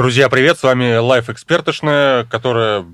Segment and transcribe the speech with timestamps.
[0.00, 2.86] Друзья, привет, с вами Life Экспертошная, которая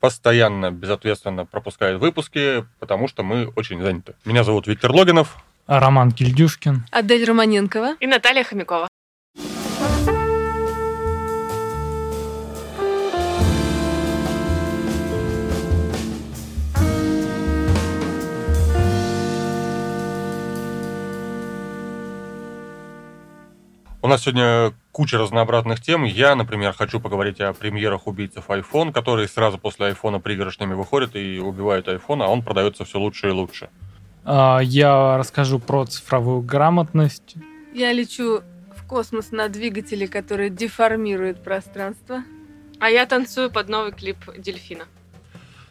[0.00, 4.14] постоянно, безответственно пропускает выпуски, потому что мы очень заняты.
[4.24, 5.36] Меня зовут Виктор Логинов.
[5.66, 6.86] Роман Кильдюшкин.
[6.90, 7.96] Адель Романенкова.
[8.00, 8.88] И Наталья Хомякова.
[24.04, 26.04] У нас сегодня куча разнообразных тем.
[26.04, 31.38] Я, например, хочу поговорить о премьерах убийцев iPhone, которые сразу после iPhone пригоршнями выходят и
[31.38, 33.70] убивают iPhone, а он продается все лучше и лучше.
[34.26, 37.36] А, Я расскажу про цифровую грамотность.
[37.72, 38.42] Я лечу
[38.76, 42.24] в космос на двигателе, который деформирует пространство.
[42.80, 44.84] А я танцую под новый клип Дельфина.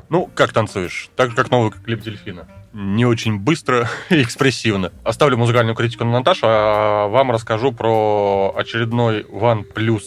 [0.10, 1.12] Ну, как танцуешь?
[1.16, 2.48] Так же, как новый клип Дельфина.
[2.74, 4.92] Не очень быстро и экспрессивно.
[5.04, 10.04] Оставлю музыкальную критику на Наташу, а вам расскажу про очередной OnePlus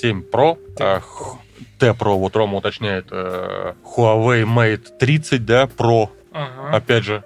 [0.00, 0.58] 7 Pro.
[0.80, 1.02] А,
[1.78, 6.08] T Pro, вот Рома уточняет, э, Huawei Mate 30, да, Pro,
[6.72, 7.22] опять же.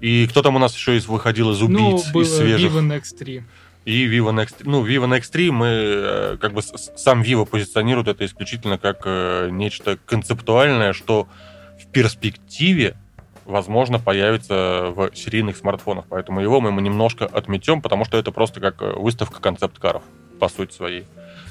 [0.00, 2.72] И кто там у нас еще из выходил из Ну, убийц, было из свежих?
[2.72, 3.42] Vivo X3.
[3.84, 8.24] И Vivo Next, ну, Vivo Next 3 мы, э, как бы, сам Vivo позиционирует это
[8.24, 11.28] исключительно как э, нечто концептуальное, что
[11.80, 12.96] в перспективе,
[13.44, 16.04] возможно, появится в серийных смартфонах.
[16.08, 20.02] Поэтому его мы немножко отметем, потому что это просто как э, выставка концепт-каров,
[20.38, 21.04] по сути своей.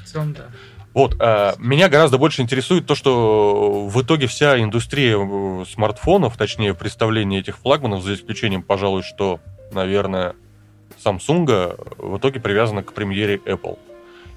[0.04, 0.46] В целом, да.
[0.94, 6.74] Вот, э, меня гораздо больше интересует то, что в итоге вся индустрия э, смартфонов, точнее,
[6.74, 9.40] представление этих флагманов, за исключением, пожалуй, что,
[9.72, 10.34] наверное,
[11.02, 13.78] Samsung, в итоге привязана к премьере Apple.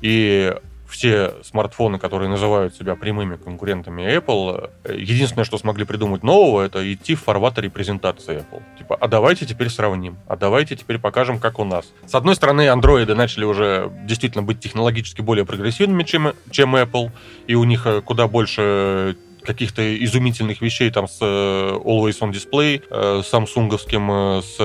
[0.02, 0.53] И
[0.96, 6.94] все смартфоны, которые называют себя прямыми конкурентами Apple, э, единственное, что смогли придумать нового, это
[6.94, 8.64] идти в фарватере презентации Apple.
[8.78, 11.86] Типа, а давайте теперь сравним, а давайте теперь покажем, как у нас.
[12.06, 17.12] С одной стороны, андроиды начали уже действительно быть технологически более прогрессивными, чем, чем Apple,
[17.48, 23.22] и у них э, куда больше каких-то изумительных вещей там с э, Always On Display,
[23.23, 24.55] самсунговским, с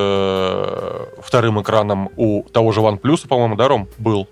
[1.23, 4.27] вторым экраном у того же OnePlus, по-моему, да, Ром, был?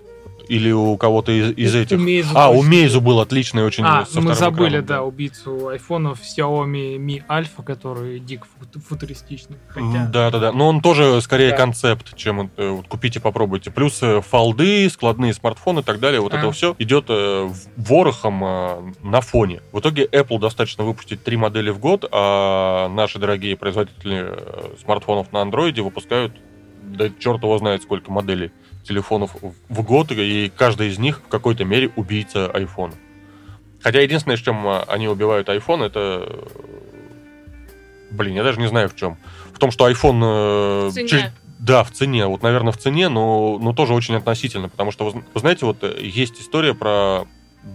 [0.49, 1.97] Или у кого-то из, из У- у этих?
[1.99, 2.63] Meizu а, у.
[2.63, 7.63] Meizu был отличный очень А, ну мы забыли, экраном, да, убийцу айфонов Xiaomi Mi Alpha,
[7.63, 9.57] который дико фу- футуристичный.
[9.67, 10.51] Хотя, Да, да, да.
[10.51, 11.57] Но он тоже скорее Да.
[11.57, 13.69] концепт, чем э, вот купите, попробуйте.
[13.69, 16.19] Плюс э, фолды, складные смартфоны и так далее.
[16.19, 16.37] Вот А.
[16.39, 19.61] это все идет э, ворохом э, на фоне.
[19.71, 25.31] В итоге Apple достаточно выпустить три модели в год, а наши дорогие производители э, смартфонов
[25.31, 26.33] на андроиде выпускают
[26.81, 28.51] да черт его знает сколько моделей
[28.83, 29.35] телефонов
[29.69, 32.93] в- год, и каждый из них в какой-то мере убийца iPhone.
[33.81, 36.25] Хотя единственное, с чем э, они убивают iPhone, это...
[36.27, 36.47] э,
[38.11, 39.17] Блин, я даже не знаю в чем.
[39.53, 40.21] В том, что iPhone...
[40.23, 41.07] э, В цене.
[41.07, 41.25] чуть-
[41.59, 42.25] Да, в цене.
[42.25, 44.69] Вот, наверное, в цене, но, но тоже очень относительно.
[44.69, 47.25] Потому что, вы знаете, вот э, есть история про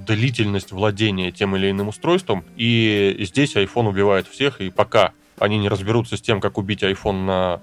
[0.06, 5.68] длительность владения тем или иным устройством, и здесь iPhone убивает всех, и пока они не
[5.68, 7.60] разберутся с тем, как убить iPhone на,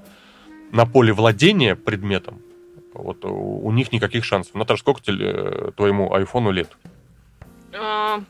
[0.72, 2.40] на поле владения предметом,
[2.94, 4.54] вот у, у них никаких шансов.
[4.56, 6.70] Наташа, сколько теле- твоему айфону лет?
[7.74, 8.22] А,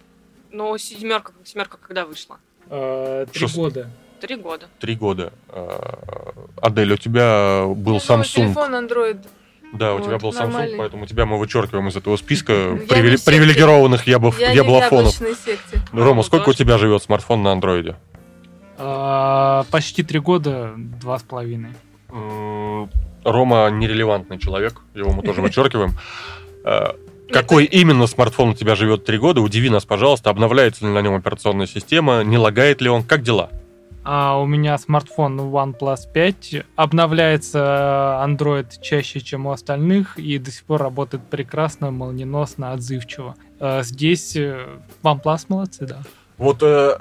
[0.52, 2.38] ну, семерка, семерка когда вышла?
[2.70, 3.90] э, Три Шест- года.
[4.20, 4.68] Три года.
[4.80, 5.34] Три года.
[5.50, 8.24] А, Адель, у тебя был Samsung.
[8.24, 9.26] Телефон Android.
[9.74, 10.78] Да, у Вот, тебя был Samsung, нормальный.
[10.78, 13.26] поэтому тебя мы вычеркиваем из этого списка секте.
[13.26, 15.20] привилегированных ябов- Я яблофонов.
[15.94, 16.58] Рома, Ну, сколько у тоже.
[16.60, 17.96] тебя живет смартфон на андроиде?
[18.78, 21.72] А, Почти три года, два с половиной.
[23.24, 25.92] Рома нерелевантный человек, его мы тоже вычеркиваем.
[26.64, 26.96] А,
[27.32, 29.42] Какой именно смартфон у тебя живет три года?
[29.42, 30.30] Удиви нас, пожалуйста.
[30.30, 32.24] Обновляется ли на нем операционная система?
[32.24, 33.04] Не лагает ли он?
[33.04, 33.50] Как дела?
[34.04, 36.56] А у меня смартфон OnePlus 5.
[36.76, 43.36] Обновляется Android чаще, чем у остальных, и до сих пор работает прекрасно, молниеносно, отзывчиво.
[43.60, 44.66] А Здесь э,
[45.04, 46.02] OnePlus молодцы, да.
[46.38, 46.98] Вот э,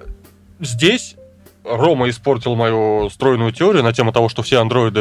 [0.61, 1.17] здесь
[1.65, 5.01] Рома испортил мою стройную теорию на тему того, что все андроиды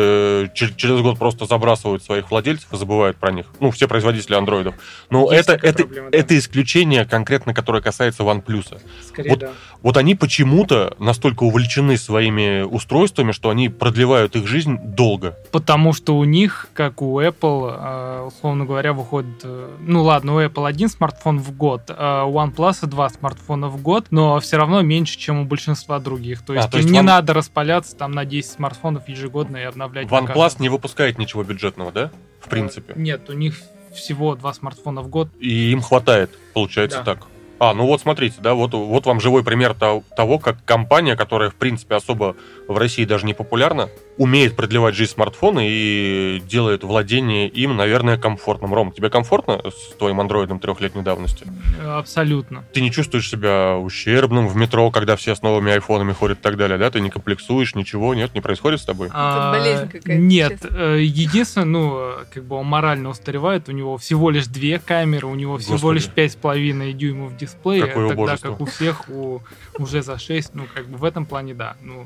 [0.56, 3.46] чер- через год просто забрасывают своих владельцев и забывают про них.
[3.60, 4.76] Ну, все производители андроидов.
[5.10, 6.18] Но Есть это, это, проблема, да.
[6.18, 8.80] это исключение конкретно, которое касается OnePlus.
[9.08, 9.52] Скорее, Вот да.
[9.82, 15.38] Вот они почему-то настолько увлечены своими устройствами, что они продлевают их жизнь долго.
[15.52, 19.40] Потому что у них, как у Apple, э, условно говоря, выходит...
[19.44, 23.82] э, Ну ладно, у Apple один смартфон в год, а у OnePlus два смартфона в
[23.82, 26.42] год, но все равно меньше, чем у большинства других.
[26.50, 29.58] То А, есть то им есть не One- надо распаляться там на 10 смартфонов ежегодно
[29.58, 30.08] и обновлять.
[30.08, 32.10] OnePlus не выпускает ничего бюджетного, да?
[32.42, 32.94] В принципе.
[32.96, 33.56] Нет, у них
[33.94, 35.30] всего два смартфона в год.
[35.40, 37.14] И им хватает, получается Да.
[37.14, 37.28] так.
[37.60, 41.52] А, ну вот смотрите, да, вот, вот вам живой пример то- того, как компания, которая,
[41.52, 42.36] в принципе, особо
[42.68, 43.88] в России даже не популярна,
[44.20, 48.74] умеет продлевать жизнь смартфона и делает владение им, наверное, комфортным.
[48.74, 51.48] Ром, тебе комфортно с твоим андроидом трехлетней давности?
[51.82, 52.66] Абсолютно.
[52.74, 56.58] Ты не чувствуешь себя ущербным в метро, когда все с новыми айфонами ходят и так
[56.58, 56.92] далее, да?
[56.92, 59.10] Ты не комплексуешь, ничего, нет, не происходит с тобой?
[59.14, 60.76] А, болезнь какая-то, Нет, честно.
[60.78, 65.36] э, единственное, ну, как бы он морально устаревает, у него всего лишь две камеры, у
[65.36, 65.96] него всего Господи.
[65.96, 68.50] лишь пять с половиной дюймов дисплея, Какое тогда убожество.
[68.50, 69.40] как у всех у,
[69.78, 71.78] уже за 6, ну, как бы в этом плане, да.
[71.82, 72.06] Ну,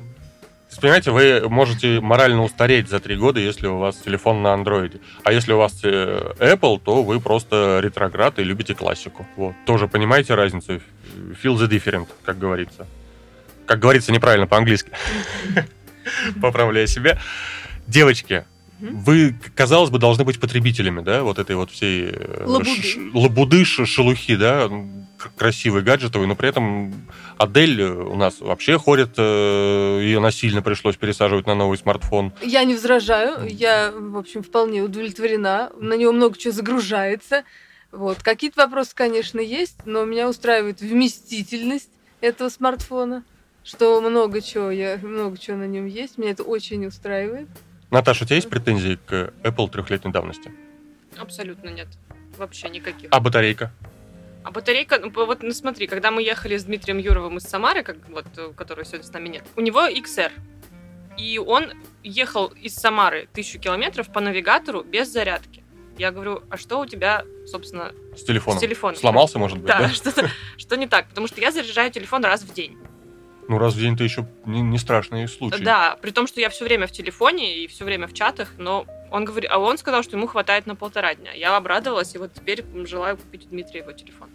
[0.73, 4.99] есть, понимаете, вы можете морально устареть за три года, если у вас телефон на андроиде.
[5.23, 9.25] А если у вас э, Apple, то вы просто ретроград и любите классику.
[9.37, 9.53] Вот.
[9.65, 10.81] Тоже понимаете разницу?
[11.43, 12.87] Feel the different, как говорится.
[13.65, 14.91] Как говорится неправильно по-английски.
[16.41, 17.19] Поправляя себя.
[17.87, 18.45] Девочки,
[18.79, 22.81] вы, казалось бы, должны быть потребителями, да, вот этой вот всей э, Лабуды.
[22.81, 24.69] ш- лабуды, ш- шелухи, да,
[25.23, 26.93] к- красивой, гаджетовой, но при этом
[27.37, 32.33] Адель у нас вообще ходит, э, ее насильно пришлось пересаживать на новый смартфон.
[32.41, 35.71] Я не возражаю, я, в общем, вполне удовлетворена.
[35.79, 37.43] На него много чего загружается.
[37.91, 38.21] Вот.
[38.23, 41.89] Какие-то вопросы, конечно, есть, но меня устраивает вместительность
[42.21, 43.23] этого смартфона,
[43.63, 46.17] что много чего, я, много чего на нем есть.
[46.17, 47.47] Меня это очень устраивает.
[47.91, 50.51] Наташа, у тебя есть претензии к Apple трехлетней давности?
[51.17, 51.87] Абсолютно нет.
[52.37, 53.09] Вообще никаких.
[53.11, 53.71] А батарейка?
[54.43, 57.97] А батарейка, ну вот ну, смотри, когда мы ехали с Дмитрием Юровым из Самары, как,
[58.09, 60.31] вот, э, которого сегодня с нами нет, у него XR.
[61.17, 61.71] И он
[62.03, 65.63] ехал из Самары тысячу километров по навигатору без зарядки.
[65.97, 68.57] Я говорю, а что у тебя, собственно, С телефоном?
[68.57, 68.95] с телефоном?
[68.95, 69.89] Сломался, может быть, Да, да?
[69.89, 72.77] что-то что не так, потому что я заряжаю телефон раз в день.
[73.47, 75.61] Ну, раз в день ты еще не, не страшный случай.
[75.61, 78.85] Да, при том, что я все время в телефоне и все время в чатах, но
[79.11, 81.33] он говорит, а он сказал, что ему хватает на полтора дня.
[81.33, 84.29] Я обрадовалась, и вот теперь желаю купить у Дмитрия его телефон.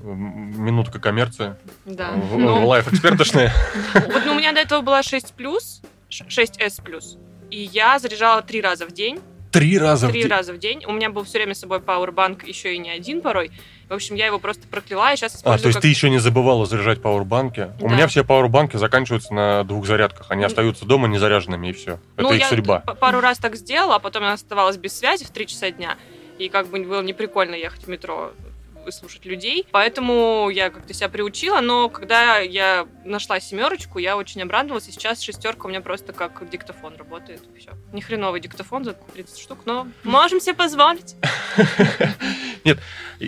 [0.00, 1.56] Минутка коммерции.
[1.84, 2.12] Да.
[2.12, 3.52] В- Ну, Лайф экспертошные.
[3.94, 5.80] Вот ну, у меня до этого была 6 плюс,
[6.10, 7.16] 6S плюс.
[7.50, 9.20] И я заряжала три раза в день.
[9.50, 10.30] Три раза в Три день.
[10.30, 10.84] раза в день.
[10.86, 13.50] У меня был все время с собой пауэрбанк, еще и не один порой.
[13.88, 15.82] В общем, я его просто прокляла, и сейчас А, использую то есть как...
[15.82, 17.70] ты еще не забывала заряжать пауэрбанки?
[17.80, 17.94] У Да.
[17.94, 20.26] меня все пауэрбанки заканчиваются на двух зарядках.
[20.30, 21.92] Они остаются дома незаряженными, и все.
[22.16, 22.80] Это Ну, их я судьба.
[22.80, 25.96] пару раз так сделала, а потом я оставалась без связи в 3 часа дня.
[26.38, 28.32] И как бы было неприкольно ехать в метро
[28.92, 29.66] слушать людей.
[29.70, 35.20] Поэтому я как-то себя приучила, но когда я нашла семерочку, я очень обрадовалась, и сейчас
[35.20, 37.42] шестерка у меня просто как диктофон работает.
[37.58, 37.72] Все.
[37.92, 41.16] Не хреновый диктофон за 30 штук, но можем себе позволить.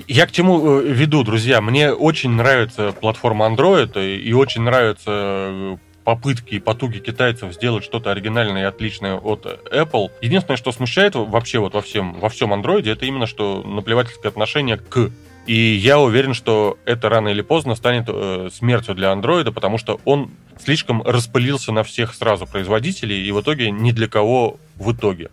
[0.07, 1.61] Я к чему э, веду, друзья?
[1.61, 7.85] Мне очень нравится платформа Android и и очень нравятся э, попытки и потуги китайцев сделать
[7.85, 10.11] что-то оригинальное и отличное от Apple.
[10.23, 14.77] Единственное, что смущает вообще вот во всем, во всем Android, это именно что наплевательское отношение
[14.77, 15.11] к.
[15.46, 20.00] И я уверен, что это рано или поздно станет э, смертью для Android, потому что
[20.04, 20.31] он
[20.62, 25.31] слишком распылился на всех сразу производителей, и в итоге ни для кого в итоге.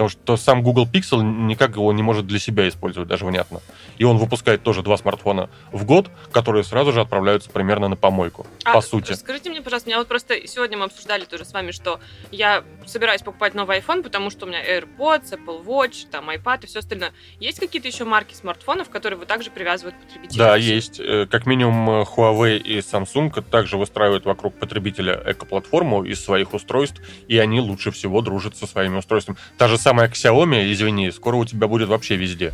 [0.00, 3.60] Потому что сам Google Pixel никак его не может для себя использовать, даже внятно.
[3.98, 8.46] И он выпускает тоже два смартфона в год, которые сразу же отправляются примерно на помойку,
[8.64, 9.12] А, по сути.
[9.12, 12.00] Скажите мне, пожалуйста, меня вот просто сегодня мы обсуждали тоже с вами, что
[12.30, 16.66] я собираюсь покупать новый iPhone, потому что у меня AirPods, Apple Watch, там iPad и
[16.66, 17.12] все остальное.
[17.38, 20.38] Есть какие-то еще марки смартфонов, которые вы также привязывают к потребителю?
[20.38, 20.98] Да, есть.
[20.98, 27.02] Э, Как минимум э, Huawei и Samsung также выстраивают вокруг потребителя экоплатформу из своих устройств,
[27.28, 29.36] и они лучше всего дружат со своими устройствами.
[29.58, 32.52] Та же самая Xiaomi, извини, скоро у тебя будет вообще везде.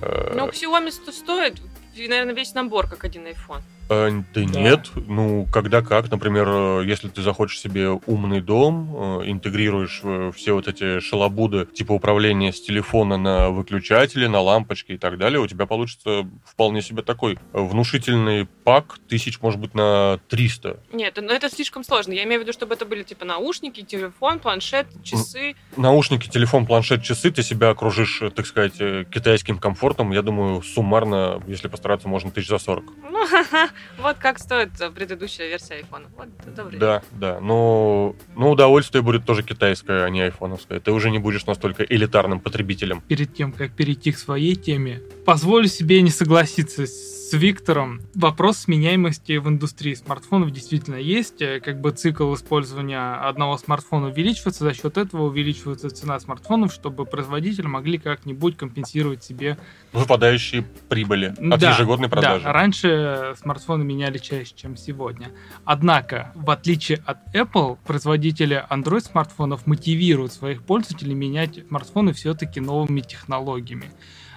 [0.00, 1.60] Ну, Xiaomi сто- стоит,
[1.96, 3.62] наверное, весь набор, как один iPhone.
[3.88, 9.30] Э, Да нет, ну когда как, например, э, если ты захочешь себе умный дом, э,
[9.30, 10.02] интегрируешь
[10.34, 15.40] все вот эти шалобуды типа управления с телефона на выключатели, на лампочки и так далее,
[15.40, 20.80] у тебя получится вполне себе такой внушительный пак, тысяч, может быть, на 300.
[20.92, 22.12] Нет, но это слишком сложно.
[22.12, 25.56] Я имею в виду, чтобы это были типа наушники, телефон, планшет, часы.
[25.76, 28.78] Наушники, телефон, планшет, часы, ты себя окружишь, так сказать,
[29.10, 32.84] китайским комфортом, я думаю, суммарно, если постараться, можно тысяч за 40.
[33.10, 33.26] Ну,
[33.98, 36.06] вот как стоит предыдущая версия iPhone.
[36.16, 36.78] Вот, добрый.
[36.78, 37.40] Да, да.
[37.40, 40.80] Но, но удовольствие будет тоже китайское, а не айфоновское.
[40.80, 43.02] Ты уже не будешь настолько элитарным потребителем.
[43.02, 48.00] перед тем, как перейти к своей теме, позволю себе не согласиться с Виктором.
[48.14, 51.42] Вопрос сменяемости в индустрии смартфонов действительно есть.
[51.42, 57.04] Э, Как бы цикл использования одного смартфона увеличивается, за счет этого увеличивается цена смартфонов, чтобы
[57.06, 59.58] производители могли как-нибудь компенсировать себе
[59.92, 62.44] Выпадающие прибыли от Да, ежегодной продажи.
[62.44, 65.30] Да, раньше смартфоны меняли чаще, чем сегодня.
[65.64, 73.00] Однако, в отличие от Apple, производители Android смартфонов мотивируют своих пользователей менять смартфоны все-таки новыми
[73.00, 73.90] технологиями.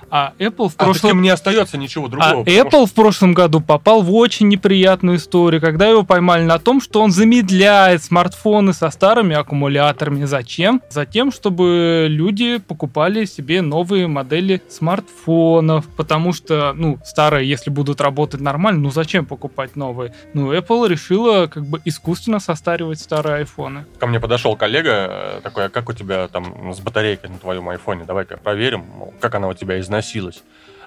[0.10, 1.02] А Apple в А прошлом...
[1.02, 2.44] таким не остается ничего другого.
[2.46, 6.82] А Apple в прошлом году попал в очень неприятную историю, когда его поймали на том,
[6.82, 10.24] что он замедляет смартфоны со старыми аккумуляторами.
[10.26, 10.82] Зачем?
[10.90, 18.42] Затем, чтобы люди покупали себе новые модели смартфонов, потому что, ну, старые, если будут работать
[18.42, 20.14] нормально, ну зачем покупать новые?
[20.34, 23.86] Ну, Apple решила как бы искусственно состаривать старые айфоны.
[24.00, 27.68] Ко мне подошел коллега э, такой, а как у тебя там с батарейкой на твоем
[27.70, 28.06] айфоне?
[28.06, 28.86] Давай-ка проверим,
[29.20, 29.87] как она у тебя износилась.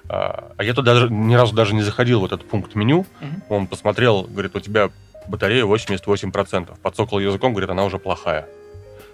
[0.08, 3.06] А а я туда даже ни разу даже не заходил в этот пункт меню.
[3.20, 3.42] Мгм.
[3.48, 4.90] Он посмотрел, говорит, у тебя
[5.28, 6.78] батарея 88%.
[6.82, 8.48] Подсокал языком, говорит, она уже плохая.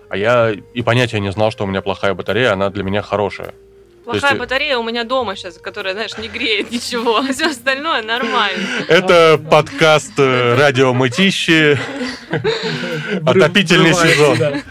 [0.09, 3.52] А я и понятия не знал, что у меня плохая батарея, она для меня хорошая.
[4.05, 8.02] Плохая есть- батарея у меня дома сейчас, которая, знаешь, не греет ничего, а все остальное
[8.02, 8.64] нормально.
[8.88, 11.76] Это подкаст э, «Радио Мытищи».
[13.26, 14.62] Отопительный сезон.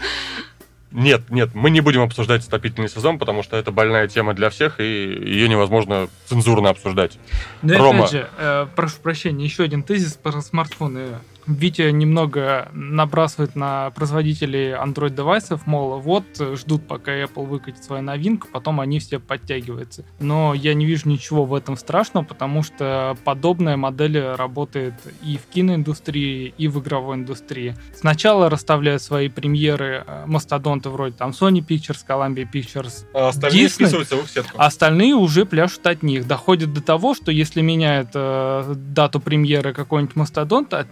[0.92, 4.80] Нет, нет, мы не будем обсуждать отопительный сезон, потому что это больная тема для всех,
[4.80, 7.18] и ее невозможно цензурно обсуждать.
[7.62, 7.98] Ну и Рома.
[8.00, 11.18] опять же, э, прошу прощения, еще один тезис про смартфоны.
[11.46, 16.24] Витя немного набрасывает на производителей Android-девайсов, мол, вот,
[16.54, 20.04] ждут, пока Apple выкатит свою новинку, потом они все подтягиваются.
[20.18, 25.52] Но я не вижу ничего в этом страшного, потому что подобная модель работает и в
[25.52, 27.74] киноиндустрии, и в игровой индустрии.
[27.94, 34.16] Сначала расставляют свои премьеры э, мастодонты вроде там Sony Pictures, Columbia Pictures, А остальные вписываются
[34.16, 34.56] в сетку.
[34.58, 36.26] а остальные уже пляшут от них.
[36.26, 40.86] Доходит до того, что если меняют э, дату премьеры какой-нибудь мастодонт, а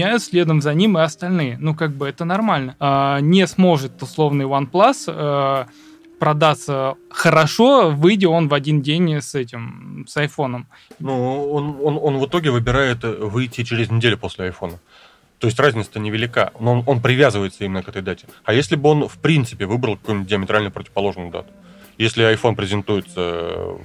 [0.00, 1.58] меняют следом за ним и остальные.
[1.60, 2.74] Ну, как бы это нормально.
[2.80, 5.66] А, не сможет условный OnePlus э,
[6.18, 10.66] продаться хорошо, выйдя он в один день с этим, с айфоном.
[10.98, 14.78] Ну, он, он, он в итоге выбирает выйти через неделю после айфона.
[15.38, 18.26] То есть разница-то невелика, но он, он привязывается именно к этой дате.
[18.44, 21.50] А если бы он, в принципе, выбрал какую-нибудь диаметрально противоположную дату?
[21.98, 23.20] Если iPhone презентуется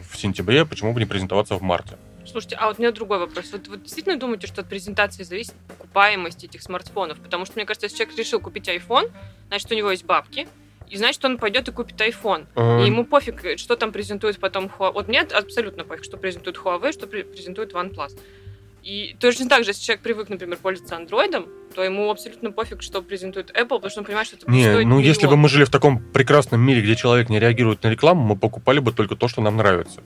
[0.09, 1.97] в сентябре, почему бы не презентоваться в марте?
[2.35, 3.45] Слушайте, а вот у меня другой вопрос.
[3.53, 7.17] Вот вы действительно думаете, что от презентации зависит покупаемость этих смартфонов?
[7.21, 9.09] Потому что, мне кажется, если человек решил купить iPhone,
[9.47, 10.45] значит, у него есть бабки,
[10.89, 12.47] и значит, он пойдет и купит iPhone.
[12.57, 14.91] Э, И ему пофиг, что там презентует потом Huawei.
[14.91, 18.19] Вот мне абсолютно пофиг, что презентует Huawei, что пре- презентует OnePlus.
[18.83, 23.01] И точно так же, если человек привык, например, пользоваться андроидом, то ему абсолютно пофиг, что
[23.01, 25.39] презентует Apple, потому что он понимает, что это Не, стоить ну если бы миллион.
[25.39, 28.91] мы жили в таком прекрасном мире, где человек не реагирует на рекламу, мы покупали бы
[28.91, 30.01] только то, что нам нравится,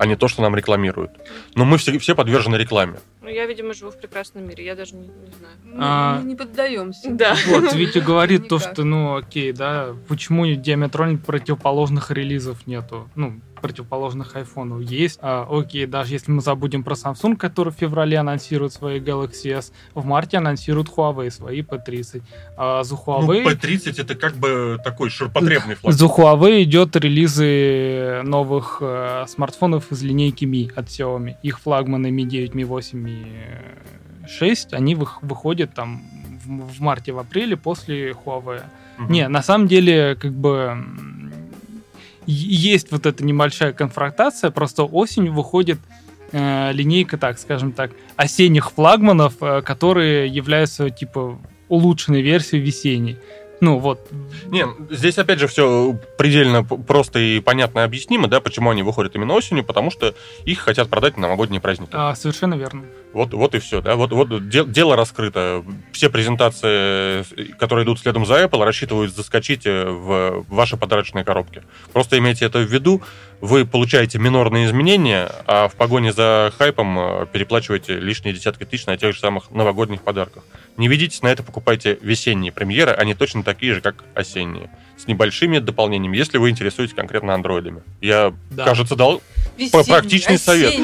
[0.00, 1.10] а не то, что нам рекламируют.
[1.54, 2.94] Но мы все, все подвержены рекламе.
[3.30, 5.56] Ну, я, видимо, живу в прекрасном мире, я даже не, не знаю.
[5.64, 6.18] Мы, А.
[6.18, 7.10] мы не поддаемся.
[7.10, 7.36] Да.
[7.46, 13.08] Вот, Витя говорит то, что, ну, окей, да, почему диаметрально противоположных релизов нету?
[13.14, 15.18] Ну, противоположных айфонов есть.
[15.22, 19.72] А, окей, даже если мы забудем про Samsung, который в феврале анонсирует свои Galaxy S,
[19.94, 22.22] в марте анонсирует Huawei свои P30.
[22.56, 23.42] А за Huawei...
[23.42, 25.92] Ну, P30 это как бы такой ширпотребный флаг.
[25.94, 31.36] За Huawei идет релизы новых э, смартфонов из линейки Mi от Xiaomi.
[31.42, 33.19] Их флагманы Mi 9, Mi 8, Mi
[34.28, 36.02] 6, они вых- выходят там
[36.44, 38.62] в, в марте, в апреле после Huawei.
[38.98, 39.12] Мгм.
[39.12, 40.76] Не, на самом деле, как бы
[42.26, 45.78] есть вот эта небольшая конфронтация, просто осенью выходит
[46.32, 53.16] э, линейка, так скажем так, осенних флагманов, э, которые являются типа улучшенной версией весенней.
[53.60, 54.00] Ну вот,
[54.46, 59.34] Не, здесь опять же все предельно просто и понятно объяснимо, да, почему они выходят именно
[59.34, 60.14] осенью, потому что
[60.44, 61.90] их хотят продать на новогодние праздники.
[61.92, 62.84] а, совершенно верно.
[63.12, 65.64] Вот, вот и все, да, вот, вот де- дело раскрыто.
[65.92, 67.24] Все презентации,
[67.54, 71.62] которые идут следом за Apple, рассчитывают заскочить э, в ваши подарочные коробки.
[71.92, 73.02] Просто имейте это в виду,
[73.40, 78.96] вы получаете минорные изменения, а в погоне за хайпом э, переплачиваете лишние десятки тысяч на
[78.98, 80.44] тех же самых новогодних подарках.
[80.76, 84.70] Не ведитесь на это, покупайте весенние премьеры, они точно такие же, как осенние.
[84.98, 87.82] С небольшими дополнениями, если вы интересуетесь конкретно андроидами.
[88.02, 88.64] Я, Да.
[88.64, 89.22] кажется, дал
[89.56, 90.74] Весенние, практичный совет.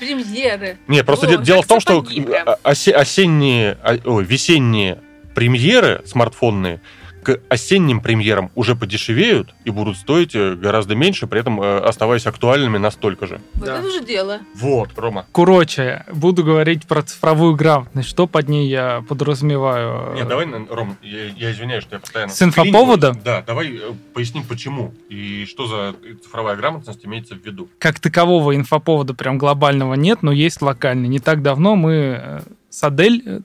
[0.00, 0.78] премьеры.
[0.88, 2.04] не, просто О, де- дело в том, что
[2.46, 4.98] а- осе- осенние, а- ой, весенние
[5.34, 6.80] премьеры смартфонные
[7.22, 12.26] к осенним премьерам уже подешевеют и будут стоить э, гораздо меньше, при этом э, оставаясь
[12.26, 13.40] актуальными настолько же.
[13.54, 13.78] Вот Да.
[13.78, 14.40] это уже дело.
[14.54, 15.26] Вот, Рома.
[15.32, 18.08] Короче, буду говорить про цифровую грамотность.
[18.08, 20.14] Что под ней я подразумеваю?
[20.14, 22.32] Нет, давай, Ром, я, я извиняюсь, что я постоянно...
[22.32, 23.16] С инфоповода?
[23.24, 23.80] Да, давай э,
[24.14, 27.68] поясним, почему и что за цифровая грамотность имеется в виду.
[27.78, 31.08] Как такового инфоповода прям глобального нет, но есть локальный.
[31.08, 33.42] Не так давно мы с Адель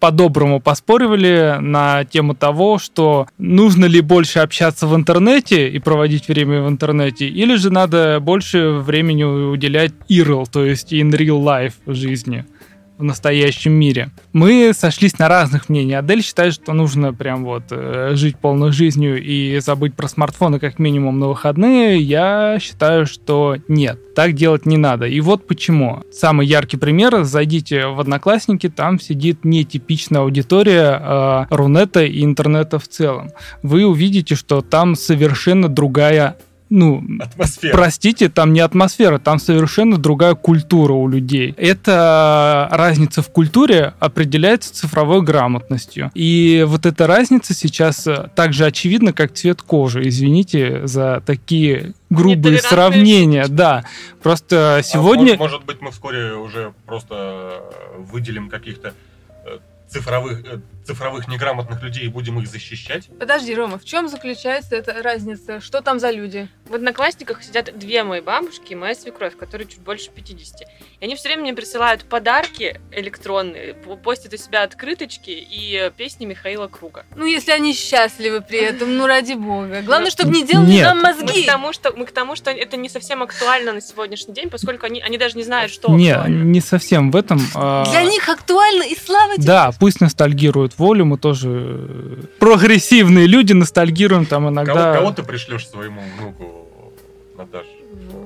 [0.00, 6.62] по-доброму поспоривали на тему того, что нужно ли больше общаться в интернете и проводить время
[6.62, 12.44] в интернете, или же надо больше времени уделять IRL, то есть in real life жизни.
[12.98, 14.10] В настоящем мире.
[14.32, 16.00] Мы сошлись на разных мнениях.
[16.00, 20.78] Адель считает, что нужно прям вот э, жить полной жизнью и забыть про смартфоны как
[20.78, 21.98] минимум на выходные.
[22.00, 25.06] Я считаю, что нет, так делать не надо.
[25.06, 26.02] И вот почему.
[26.12, 27.22] Самый яркий пример.
[27.22, 33.30] Зайдите в Одноклассники, там сидит нетипичная аудитория э, Рунета и интернета в целом.
[33.62, 36.36] Вы увидите, что там совершенно другая
[36.70, 37.72] ну, Атмосфера.
[37.72, 41.54] простите, там не атмосфера, там совершенно другая культура у людей.
[41.56, 46.10] Эта разница в культуре определяется цифровой грамотностью.
[46.14, 50.06] И вот эта разница сейчас э, так же очевидна, как цвет кожи.
[50.08, 53.42] Извините за такие грубые сравнения.
[53.42, 53.56] шуточки.
[53.56, 53.84] Да,
[54.22, 55.36] просто А сегодня...
[55.36, 58.94] может, может быть, мы вскоре уже просто э, выделим каких-то
[59.46, 59.58] э,
[59.88, 60.42] цифровых,
[60.88, 63.08] цифровых неграмотных людей и будем их защищать?
[63.18, 65.60] Подожди, Рома, в чем заключается эта разница?
[65.60, 66.48] Что там за люди?
[66.68, 70.62] В Одноклассниках сидят две мои бабушки и моя свекровь, которой чуть больше 50.
[71.00, 76.24] И они все время мне присылают подарки электронные, по- постят у себя открыточки и песни
[76.26, 77.04] Михаила Круга.
[77.16, 79.82] Ну, если они счастливы при этом, ну ради бога.
[79.82, 80.84] Главное, чтобы не делали нет.
[80.86, 81.44] нам Мы к, мозги.
[81.44, 85.00] тому, что, мы к тому, что это не совсем актуально на сегодняшний день, поскольку они,
[85.00, 86.42] они даже не знают, что Не, актуально.
[86.44, 87.40] не совсем в этом.
[87.54, 89.46] а, Для них актуально, и слава тебе.
[89.46, 94.92] Да, пусть ностальгируют волю, мы тоже э, прогрессивные люди, ностальгируем там иногда.
[94.92, 96.66] Кого, кого ты пришлешь своему внуку,
[97.36, 97.66] Наташ?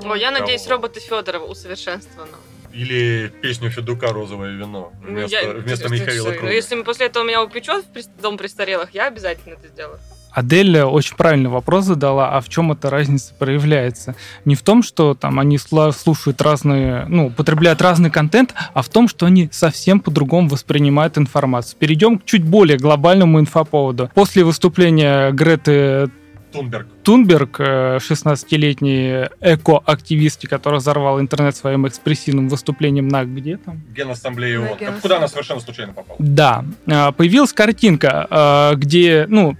[0.04, 0.76] О, я надеюсь, Кого?
[0.76, 2.36] робота Федорова усовершенствовано.
[2.72, 6.46] Или песню Федука «Розовое вино» Ну, вместо, я- вместо что- Михаила что- Круга.
[6.46, 9.98] Ну, если после этого меня упечет в дом престарелых, я обязательно это сделаю.
[10.32, 14.14] Адель очень правильный вопрос задала, а в чем эта разница проявляется?
[14.44, 19.08] Не в том, что там они слушают разные, ну, потребляют разный контент, а в том,
[19.08, 21.76] что они совсем по-другому воспринимают информацию.
[21.78, 24.10] Перейдем к чуть более глобальному инфоповоду.
[24.14, 26.10] После выступления Греты
[26.52, 26.86] Тунберг.
[27.02, 33.80] Тунберг, э, 16-летней эко-активистки, которая взорвала интернет своим экспрессивным выступлением на где там?
[33.96, 34.78] Генассамблея На ООН.
[34.78, 35.00] Генассамблее.
[35.00, 36.16] Куда она совершенно случайно попала?
[36.18, 39.56] Да, а, появилась картинка, а, где, ну,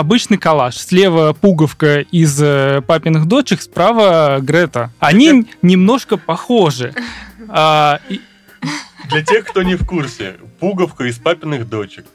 [0.00, 0.76] обычный коллаж.
[0.76, 4.90] Слева пуговка из э, папиных дочек, справа Грета.
[4.98, 6.94] Они немножко похожи.
[7.48, 8.20] А, и-
[9.08, 12.06] Для тех, кто не в курсе, пуговка из папиных дочек.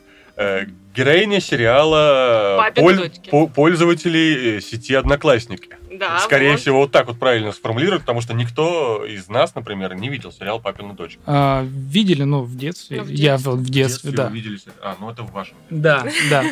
[0.96, 3.30] Э, Героиня сериала «Папины поль- дочки».
[3.30, 5.70] по- пользователей э, сети Одноклассники.
[5.92, 6.60] Да, Скорее вот.
[6.60, 10.60] всего, вот так вот правильно сформулировать, потому что никто из нас, например, не видел сериал
[10.60, 11.20] «Папины дочки».
[11.26, 12.98] а, видели, ну, в детстве.
[12.98, 13.52] Ну, в Я детстве.
[13.52, 14.28] вот в детстве, да.
[14.28, 15.56] увидели се- А, ну это в вашем.
[15.70, 16.44] Да, да.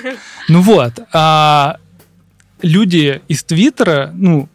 [0.48, 1.78] Ну вот, а,
[2.62, 4.48] люди из Твиттера, ну,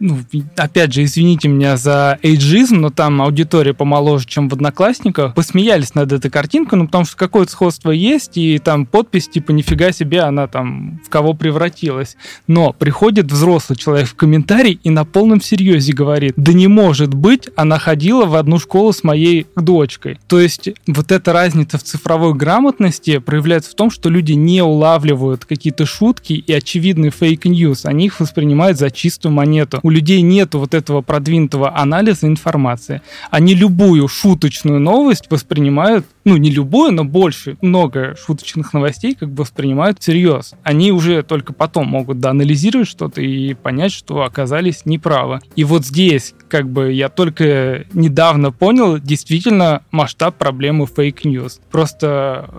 [0.00, 0.18] ну,
[0.56, 6.12] опять же, извините меня за эйджизм, но там аудитория помоложе, чем в Одноклассниках, посмеялись над
[6.12, 10.46] этой картинкой, ну, потому что какое-то сходство есть, и там подпись, типа, нифига себе, она
[10.46, 12.16] там в кого превратилась.
[12.46, 17.48] Но приходит взрослый человек в комментарий и на полном серьезе говорит, да не может быть,
[17.56, 20.18] она ходила в одну школу с моей дочкой.
[20.26, 25.44] То есть вот эта разница в цифровой грамотности проявляется в том, что люди не улавливают
[25.44, 29.80] какие-то шутки и очевидный фейк-ньюс, они их воспринимают за чистую монету.
[29.86, 33.02] У людей нет вот этого продвинутого анализа информации.
[33.30, 39.42] Они любую шуточную новость воспринимают, ну не любую, но больше, много шуточных новостей как бы
[39.42, 40.54] воспринимают всерьез.
[40.64, 45.38] Они уже только потом могут доанализировать что-то и понять, что оказались неправы.
[45.54, 51.60] И вот здесь как бы я только недавно понял действительно масштаб проблемы фейк-ньюс.
[51.70, 52.50] Просто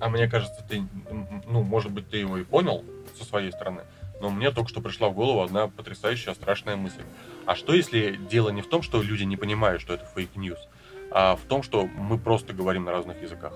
[0.00, 0.80] А мне кажется, ты,
[1.50, 2.82] ну, может быть, ты его и понял
[3.18, 3.82] со своей стороны,
[4.22, 7.02] но мне только что пришла в голову одна потрясающая, страшная мысль.
[7.44, 10.58] А что если дело не в том, что люди не понимают, что это fake news,
[11.10, 13.52] а в том, что мы просто говорим на разных языках?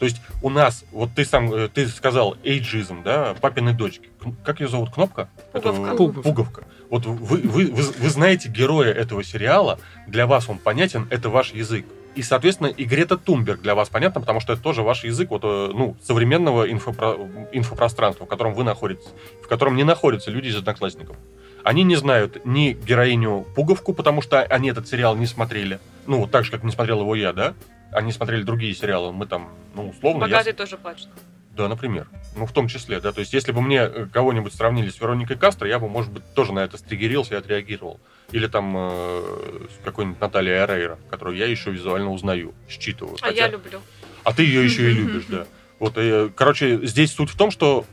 [0.00, 4.10] То есть у нас, вот ты сам, э, ты сказал эйджизм, да, папины дочки.
[4.44, 4.92] Как ее зовут?
[4.92, 5.28] Кнопка?
[5.52, 5.82] Пуговка.
[5.86, 6.22] Это- Пуговка.
[6.22, 6.64] Пуговка.
[6.90, 11.52] Вот вы, вы, вы, вы знаете героя этого сериала, для вас он понятен, это ваш
[11.52, 11.86] язык.
[12.14, 15.42] И, соответственно, и Грета Тунберг для вас понятна, потому что это тоже ваш язык вот,
[15.44, 19.08] э, ну, современного инфопро- инфопространства, в котором вы находитесь,
[19.42, 21.16] в котором не находятся люди из одноклассников.
[21.64, 25.80] Они не знают ни героиню Пуговку, потому что они этот сериал не смотрели.
[26.06, 27.54] Ну, вот так же, как не смотрел его я, да?
[27.90, 29.12] Они смотрели другие сериалы.
[29.12, 31.08] Мы там, ну, условно, я Богатый тоже плачет.
[31.54, 32.06] Да, например.
[32.36, 33.12] Ну, в том числе, да.
[33.12, 36.22] То есть, если бы мне э, кого-нибудь сравнили с Вероникой Кастро, я бы, может быть,
[36.34, 38.00] тоже на это стригерился и отреагировал.
[38.32, 43.16] Или там э, какой-нибудь Натальей Арейра, которую я еще визуально узнаю, считываю.
[43.20, 43.80] А Хотя- я люблю.
[44.24, 45.46] а ты ее еще и любишь, да.
[45.78, 47.84] Вот, э, короче, здесь суть в том, что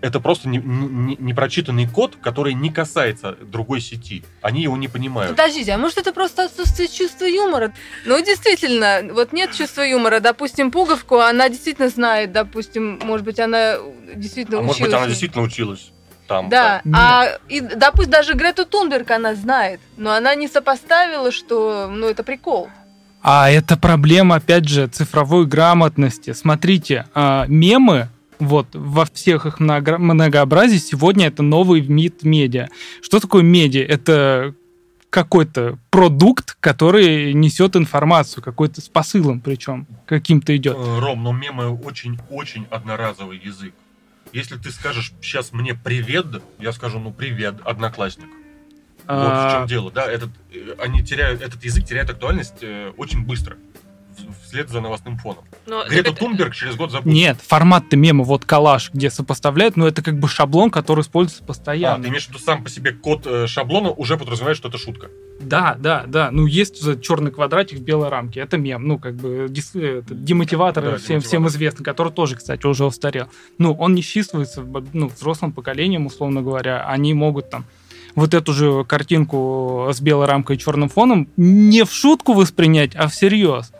[0.00, 4.24] это просто не- не- непрочитанный код, который не касается другой сети.
[4.42, 5.30] Они его не понимают.
[5.36, 7.72] Подождите, а может это просто отсутствие чувства юмора?
[8.06, 10.20] Ну, действительно, вот нет чувства юмора.
[10.20, 13.76] Допустим, пуговку, она действительно знает, допустим, может быть, она
[14.14, 14.92] действительно А может училась.
[14.92, 15.90] быть, она действительно училась
[16.26, 16.48] там.
[16.48, 16.94] Да, Нет.
[16.96, 22.22] а и, допустим, даже Грету Тунберг она знает, но она не сопоставила, что, ну, это
[22.22, 22.68] прикол.
[23.22, 26.32] А это проблема, опять же, цифровой грамотности.
[26.32, 28.08] Смотрите, а, мемы
[28.40, 32.68] вот, во всех их много- многообразии сегодня это новый вид медиа.
[33.02, 33.82] Что такое медиа?
[33.84, 34.54] Это
[35.10, 40.76] какой-то продукт, который несет информацию, какой-то с посылом причем каким-то идет.
[40.78, 43.74] Э, Ром, но мемы очень-очень одноразовый язык.
[44.32, 46.26] Если ты скажешь сейчас мне привет,
[46.60, 48.28] я скажу, ну привет, одноклассник.
[49.08, 52.92] Вот в А, чем дело, да, этот, э, они теряют, этот язык теряет актуальность э,
[52.96, 53.56] очень быстро,
[54.44, 55.44] вслед за новостным фоном.
[55.66, 57.14] Но Грета это- Тунберг через год забудет.
[57.14, 61.46] Нет, формат-то мема, вот коллаж, где сопоставляют, но это как бы шаблон, который используется А,
[61.46, 62.02] постоянно.
[62.04, 65.08] ты имеешь в виду сам по себе код э, шаблона уже подразумевает, что это шутка.
[65.40, 66.30] Да, да, да.
[66.30, 68.40] Ну, есть черный квадратик в белой рамке.
[68.40, 68.86] Это мем.
[68.86, 71.28] Ну, как бы дис- это демотиватор Да, всем, демотиватор.
[71.28, 73.26] всем известный, который тоже, кстати, уже устарел.
[73.56, 76.84] Ну, он не считывается в- ну, взрослым поколением, условно говоря.
[76.86, 77.64] Они могут там
[78.16, 83.08] вот эту же картинку с белой рамкой и черным фоном не в шутку воспринять, а
[83.08, 83.72] всерьез.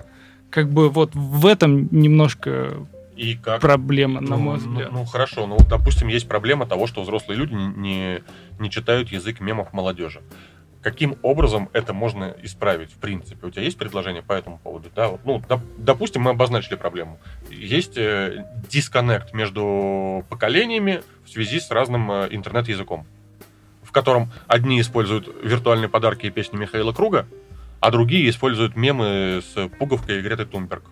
[0.50, 2.74] Как бы вот в этом немножко
[3.16, 3.60] И как?
[3.60, 4.92] проблема, на Ну, мой ну, взгляд.
[4.92, 8.22] ну, хорошо, ну допустим, есть проблема того, что взрослые люди не, не,
[8.58, 10.20] не читают язык мемов молодежи.
[10.82, 13.46] Каким образом это можно исправить, в принципе?
[13.46, 14.88] У тебя есть предложение по этому поводу?
[14.96, 17.18] Да, вот, ну, доп- допустим, мы обозначили проблему.
[17.50, 23.06] Есть э, дисконнект между поколениями в связи с разным э, интернет-языком,
[23.82, 27.26] в котором одни используют виртуальные подарки и песни Михаила Круга,
[27.80, 30.84] а другие используют мемы с Пуговкой и Гретой Тунберг.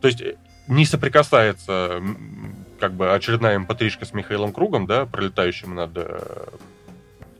[0.00, 0.36] То есть э,
[0.66, 2.02] не соприкасается
[2.78, 6.46] как бы очередная mp с Михаилом Кругом, да, пролетающим над, э,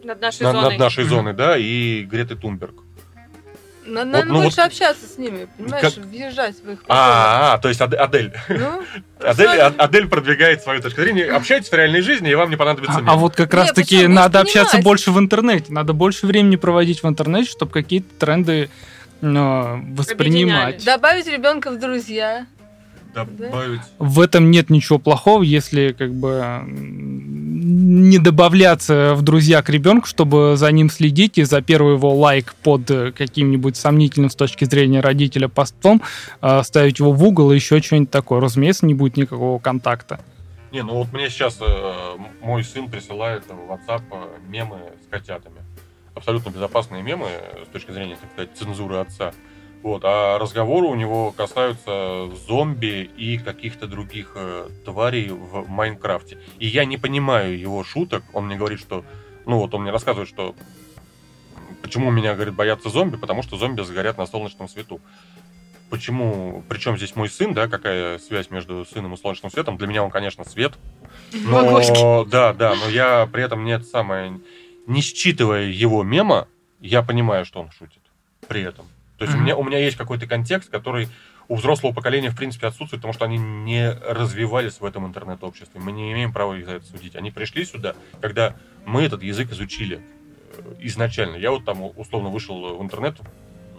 [0.03, 0.71] над нашей над, зоной.
[0.71, 1.11] над нашей Мгм.
[1.11, 2.75] зоной, да, и Гретой Тунберг.
[3.89, 7.59] На- Надо ну больше вот- общаться с ними, понимаешь, Как- въезжать в их А, а,
[7.59, 8.33] то есть Аде- Адель.
[8.49, 8.83] Ну,
[9.21, 9.49] Адель.
[9.61, 11.25] А- Адель продвигает свою точку зрения.
[11.25, 13.97] Общайтесь в реальной жизни, и вам не понадобится А, а вот как Не, раз таки
[13.97, 14.15] почему?
[14.15, 14.85] надо общаться понимать.
[14.85, 15.73] больше в интернете.
[15.73, 18.69] Надо больше времени проводить в интернете, чтобы какие-то тренды
[19.21, 20.85] ну, воспринимать.
[20.85, 22.47] добавить ребенка в друзья.
[23.25, 23.81] Добавить.
[23.99, 30.55] В этом нет ничего плохого, если как бы не добавляться в друзья к ребенку, чтобы
[30.57, 35.49] за ним следить и за первый его лайк под каким-нибудь сомнительным с точки зрения родителя
[35.49, 36.03] постом
[36.41, 38.41] э, ставить его в угол и еще что-нибудь такое.
[38.41, 40.21] Разумеется, не будет никакого контакта.
[40.71, 45.63] Не, ну вот мне сейчас э, мой сын присылает в WhatsApp э, мемы с котятами.
[46.15, 49.33] Абсолютно безопасные мемы э, с точки зрения, так сказать, цензуры отца.
[49.83, 56.39] Вот, а разговоры у него касаются зомби и каких-то других э, тварей в Майнкрафте.
[56.59, 58.25] И я не понимаю его шуток.
[58.33, 59.05] Он мне говорит, что...
[59.47, 60.55] Ну вот он мне рассказывает, что...
[61.81, 63.17] Почему меня, говорит, боятся зомби?
[63.17, 65.01] Потому что зомби сгорят на солнечном свету.
[65.91, 66.65] Почему?
[66.69, 67.69] Причем здесь мой сын, да?
[67.69, 69.79] Какая связь между сыном и солнечным светом?
[69.79, 70.75] Для меня он, конечно, свет.
[71.33, 74.41] Но, да, да, но я при этом не это самое,
[74.87, 76.49] не считывая его мема,
[76.81, 78.03] я понимаю, что он шутит
[78.49, 78.87] при этом.
[79.19, 79.45] То есть у Мгм.
[79.45, 81.09] меня, у меня есть какой-то контекст, который
[81.49, 85.81] у взрослого поколения, в принципе, отсутствует, потому что они не развивались в этом интернет-обществе.
[85.81, 87.17] Мы не имеем права их за это судить.
[87.17, 88.55] Они пришли сюда, когда
[88.87, 90.01] мы этот язык изучили
[90.57, 91.37] э, изначально.
[91.37, 93.17] Я вот там условно вышел в интернет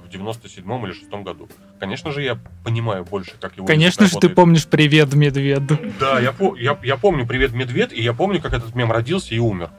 [0.03, 1.47] в 97-м или 6 году.
[1.79, 4.35] Конечно же, я понимаю больше, как его Конечно же, ты работает.
[4.35, 5.61] помнишь «Привет, медведь».
[5.99, 9.39] Да, я, я, я помню «Привет, медведь», и я помню, как этот мем родился и
[9.39, 9.69] умер.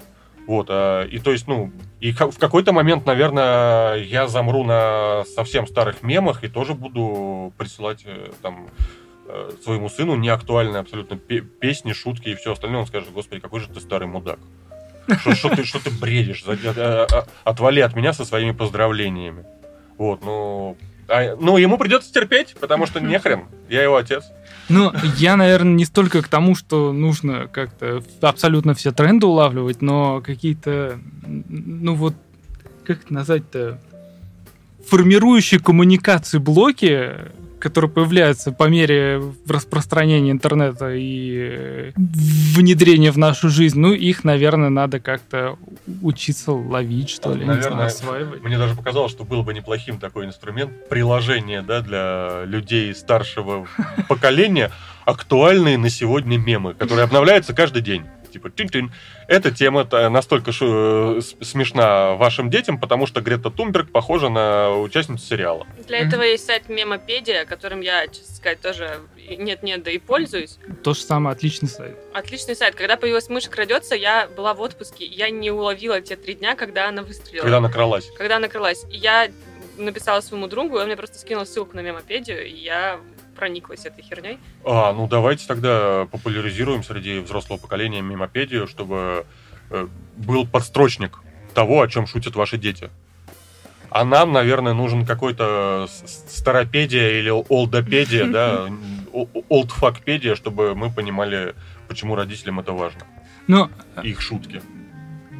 [0.47, 5.67] Вот, а, и то есть, ну, и в какой-то момент, наверное, я замру на совсем
[5.67, 8.69] старых мемах и тоже буду присылать э, там
[9.29, 12.81] э, своему сыну неактуальные абсолютно пе- песни, шутки и все остальное.
[12.81, 14.39] Он скажет, господи, какой же ты старый мудак.
[15.35, 16.45] Что, ты, что ты бредишь?
[16.47, 19.45] А- а- Отвали от меня со своими поздравлениями.
[19.99, 20.77] Вот, ну...
[21.09, 23.45] а, ну, ему придется терпеть, потому что нехрен.
[23.69, 24.25] Я его отец.
[24.71, 30.21] Ну, я, наверное, не столько к тому, что нужно как-то абсолютно все тренды улавливать, но
[30.21, 32.15] какие-то, ну вот,
[32.85, 33.81] как это назвать-то,
[34.89, 37.11] формирующие коммуникации блоки,
[37.61, 45.01] которые появляются по мере распространения интернета и внедрения в нашу жизнь, ну, их, наверное, надо
[45.01, 45.57] как-то
[46.03, 48.43] учиться ловить, что ли, не знаю, Наверное, осваивать.
[48.43, 53.67] Мне даже показалось, что было бы неплохим такой инструмент, приложение, да, для людей старшего
[54.09, 54.71] поколения,
[55.05, 58.05] актуальные на сегодня мемы, которые обновляются каждый день.
[58.31, 58.93] Типа, тин-тин.
[59.29, 64.71] Эта тема -то настолько шу- э, смешна вашим детям, потому что Грета Тунберг похожа на
[64.77, 65.67] участницу сериала.
[65.87, 70.59] Для этого есть сайт Мемопедия, которым я, честно сказать, тоже нет-нет, да и пользуюсь.
[70.83, 71.97] То же самое, отличный сайт.
[72.15, 72.75] Отличный сайт.
[72.75, 75.05] Когда появилась мышь крадется, я была в отпуске.
[75.05, 77.43] Я не уловила те три дня, когда она выстрелила.
[77.43, 78.11] Когда накралась.
[78.17, 78.85] Когда она крылась.
[78.91, 79.29] И я
[79.77, 83.01] написала своему другу, и он мне просто скинул ссылку на мемопедию, и я
[83.41, 84.39] прониклась этой херней.
[84.65, 89.25] А, ну давайте тогда популяризируем среди взрослого поколения мемопедию, чтобы
[89.71, 91.19] э, был подстрочник
[91.55, 92.91] того, о чем шутят ваши дети.
[93.89, 98.69] А нам, наверное, нужен какой-то с- старопедия или олдопедия, да,
[99.49, 101.55] олдфакпедия, чтобы мы понимали,
[101.89, 103.01] почему родителям это важно.
[103.49, 103.69] Ну,
[104.05, 104.61] Их шутки.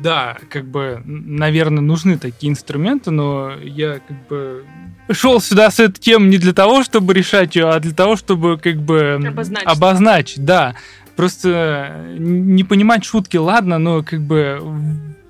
[0.03, 4.65] да, как бы, наверное, нужны такие инструменты, но я как бы
[5.13, 8.59] шел сюда с этой темой не для того, чтобы решать ее, а для того, чтобы
[8.59, 9.69] как бы Обозначить.
[9.69, 10.75] обозначить, да.
[11.17, 14.61] Просто не понимать шутки, ладно, но как бы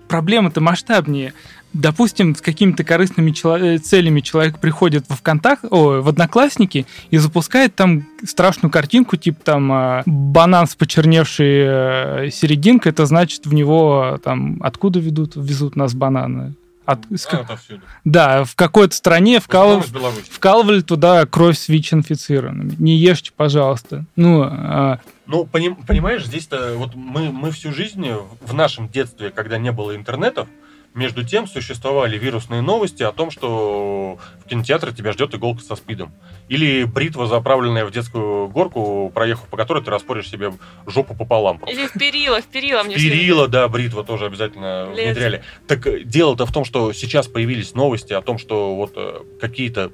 [0.09, 1.33] проблема-то масштабнее.
[1.73, 7.16] Допустим, с какими-то корыстными чело- э, целями человек приходит во ВКонтакт, о, в Одноклассники и
[7.19, 13.55] запускает там страшную картинку, типа там э, банан с почерневшей э, серединкой, это значит в
[13.55, 16.55] него там откуда ведут, везут нас бананы?
[16.92, 17.83] От- с А, как- отовсюду.
[18.05, 20.31] Да, в какой-то стране В основном вкалывают из Беларуси.
[20.31, 22.74] вкалывали туда кровь с ВИЧ-инфицированными.
[22.79, 24.05] Не ешьте, пожалуйста.
[24.16, 29.31] Ну, а, Ну, поним- понимаешь, здесь-то вот мы, мы всю жизнь в- в нашем детстве,
[29.31, 30.48] когда не было интернетов,
[30.94, 36.12] между тем существовали вирусные новости о том, что в кинотеатре тебя ждет иголка со спидом.
[36.48, 40.53] Или бритва, заправленная в детскую горку, проехав по которой ты распоришь себе
[40.87, 41.59] жопу пополам.
[41.59, 41.76] просто.
[41.76, 45.07] Или в перила, в перила мне Перила, да, бритва тоже обязательно Лезвие.
[45.07, 45.44] внедряли.
[45.68, 49.92] Так э, дело-то в том, что сейчас появились новости о том, что вот э, какие-то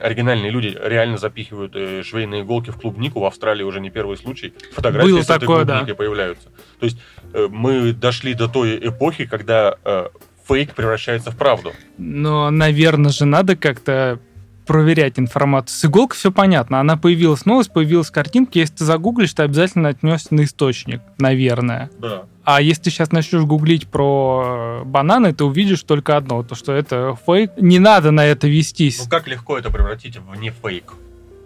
[0.00, 3.20] оригинальные люди реально запихивают э, швейные иголки в клубнику.
[3.20, 4.54] В Австралии уже не первый случай.
[4.72, 5.78] Фотографии Было с этой такое, да.
[5.78, 6.48] клубникой появляются.
[6.78, 6.98] То есть
[7.32, 10.08] э, мы дошли до той эпохи, когда э,
[10.48, 11.72] фейк превращается в правду.
[11.98, 14.18] но, наверное же, надо как-то
[14.66, 15.76] проверять информацию.
[15.76, 16.78] С иголкой все понятно.
[16.78, 18.58] Она появилась новость, появилась картинка.
[18.58, 21.90] Если ты загуглишь, ты обязательно отнесся на источник, наверное.
[21.98, 22.24] Да.
[22.44, 27.16] А если ты сейчас начнешь гуглить про бананы, ты увидишь только одно, то что это
[27.26, 27.52] фейк.
[27.58, 29.02] Не надо на это вестись.
[29.02, 30.92] Ну как легко это превратить в не фейк?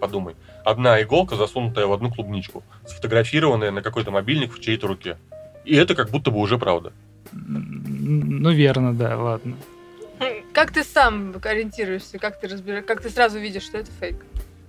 [0.01, 0.35] Подумай.
[0.65, 5.17] Одна иголка, засунутая в одну клубничку, сфотографированная на какой-то мобильник в чьей-то руке.
[5.63, 6.91] И это как будто бы уже правда.
[7.31, 9.55] Ну, верно, да, ладно.
[10.53, 14.17] Как ты сам ориентируешься, как ты разбираешь, как ты сразу видишь, что это фейк?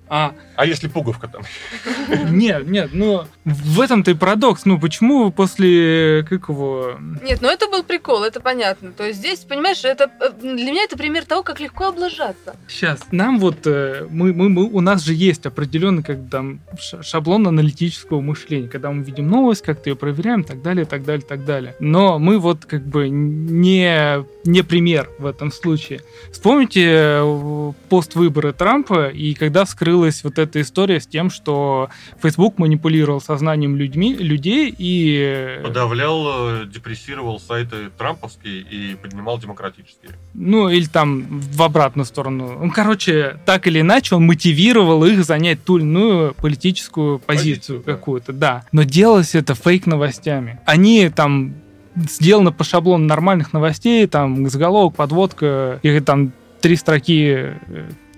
[0.08, 1.42] А, А если пуговка там?
[2.30, 4.66] нет, нет, ну, в этом-то и парадокс.
[4.66, 6.98] Ну, почему после, как его...
[7.22, 8.92] Нет, ну это был прикол, это понятно.
[8.92, 12.54] То есть здесь, понимаешь, это э, для меня это пример того, как легко облажаться.
[12.68, 17.02] Сейчас, нам вот, э, мы, мы, мы- у нас же есть определенный как там ша-
[17.02, 21.44] шаблон аналитического мышления, когда мы видим новость, как-то ее проверяем, так далее, так далее, так
[21.44, 21.74] далее.
[21.80, 26.00] Но мы вот как бы не, не пример в этом случае.
[26.32, 29.64] Вспомните э, пост выборы Трампа и когда
[29.94, 31.88] вскрылась вот эта история с тем, что
[32.20, 35.58] Facebook манипулировал сознанием людьми, людей и...
[35.60, 40.12] э, Подавлял, э, депрессировал сайты трамповские и поднимал демократические.
[40.34, 42.58] Ну, или там в обратную сторону.
[42.60, 47.82] Ну, короче, так или иначе, он мотивировал их занять ту или иную политическую позицию Позицию,
[47.84, 47.92] да.
[47.92, 48.64] какую-то, да.
[48.72, 50.60] Но делалось это фейк-новостями.
[50.64, 51.54] Они там
[51.94, 57.54] сделаны по шаблону нормальных новостей, там заголовок, подводка, и там три строки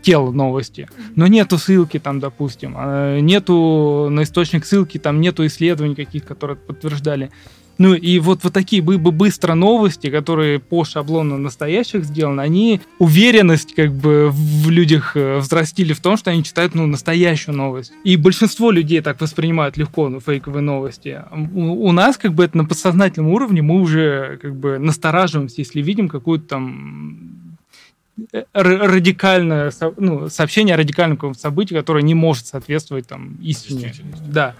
[0.07, 0.89] тела новости.
[1.17, 6.57] Но нету ссылки там, допустим, а, нету на источник ссылки, там нету исследований каких, которые
[6.57, 7.31] подтверждали.
[7.79, 12.81] Ну и вот, вот такие бы, бы быстро новости, которые по шаблону настоящих сделаны, они
[13.01, 17.93] уверенность как бы в людях э, взрастили в том, что они читают ну, настоящую новость.
[18.05, 21.21] И большинство людей так воспринимают легко ну, фейковые новости.
[21.53, 25.83] У, у нас как бы это на подсознательном уровне мы уже как бы настораживаемся, если
[25.83, 27.46] видим какую-то там
[28.53, 33.93] радикальное со- ну, сообщение о радикальном каком-то событии, которое не может соответствовать там истине.
[34.27, 34.55] Да.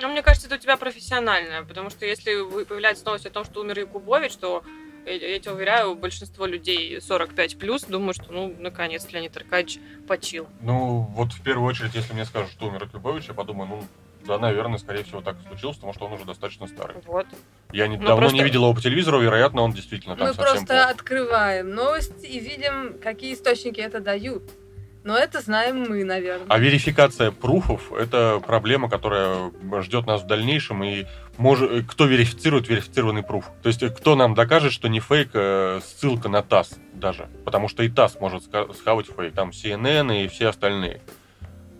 [0.00, 2.32] Ну, мне кажется, это у тебя профессиональное, потому что если
[2.64, 4.62] появляется новость о том, что умер Якубович, то
[5.04, 10.46] я, я тебя уверяю, большинство людей 45 плюс думают, что ну наконец Леонид Аркадьевич почил.
[10.60, 13.84] Ну, вот в первую очередь, если мне скажут, что умер Любович, я подумаю, ну,
[14.26, 16.96] да, наверное, скорее всего, так и случилось, потому что он уже достаточно старый.
[17.06, 17.26] Вот.
[17.72, 20.34] Я не, Ну, давно просто- не видел его по телевизору, вероятно, он действительно там Мы
[20.34, 20.88] совсем просто плохо.
[20.90, 24.42] открываем новости и видим, какие источники это дают.
[25.02, 26.44] Но это знаем мы, наверное.
[26.50, 31.06] А верификация пруфов– это проблема, которая ждет нас в дальнейшем, и
[31.38, 33.46] может, кто верифицирует верифицированный пруф?
[33.62, 37.28] То есть кто нам докажет, что не фейк, а ссылка на ТАСС даже?
[37.46, 38.42] Потому что и ТАСС может
[38.76, 41.00] схавать фейк, там CNN и все остальные.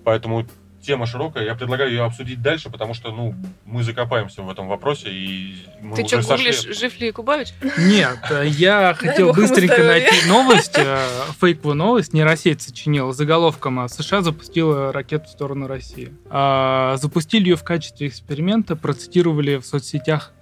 [0.02, 0.46] Поэтому
[0.80, 5.10] тема широкая, я предлагаю ее обсудить дальше, потому что, ну, мы закопаемся в этом вопросе,
[5.10, 6.52] и мы Ты уже что, сошли...
[6.52, 7.54] гуглишь, жив ли Якубович?
[7.78, 10.98] Нет, э, я хотел быстренько найти новость, э,
[11.40, 16.12] фейковую новость, нейросеть сочинила заголовком а США запустила ракету в сторону России.
[16.28, 20.32] А, Запустили ее в качестве эксперимента, процитировали в соцсетях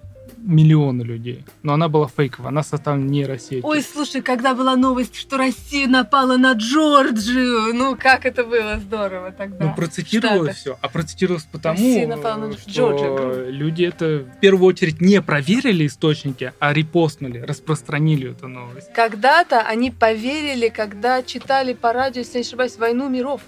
[0.41, 1.45] миллионы людей.
[1.63, 3.65] Но она была фейковая, она составлена нейросетью.
[3.65, 9.31] Ой, слушай, когда была новость, что Россия напала на Джорджию, ну как это было здорово
[9.31, 9.65] тогда.
[9.65, 10.77] Ну, процитировалось все.
[10.81, 13.53] А процитировалось потому, Россия напала на что Джорджию.
[13.53, 18.91] люди это в первую очередь не проверили источники, а репостнули, распространили эту новость.
[18.93, 23.41] Когда-то они поверили, когда читали по радио, если не ошибаюсь, «Войну миров».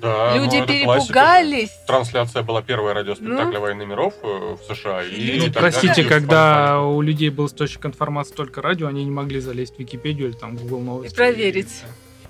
[0.00, 1.12] Да, Люди ну, это классика.
[1.12, 1.70] перепугались.
[1.86, 3.60] Трансляция была первая радиоспектакля Ну.
[3.60, 5.02] «Войны миров» э, в США.
[5.02, 9.40] И Ну, тогда простите, когда у людей был источник информации только радио, они не могли
[9.40, 11.12] залезть в Википедию или там Google новости.
[11.12, 11.82] И проверить.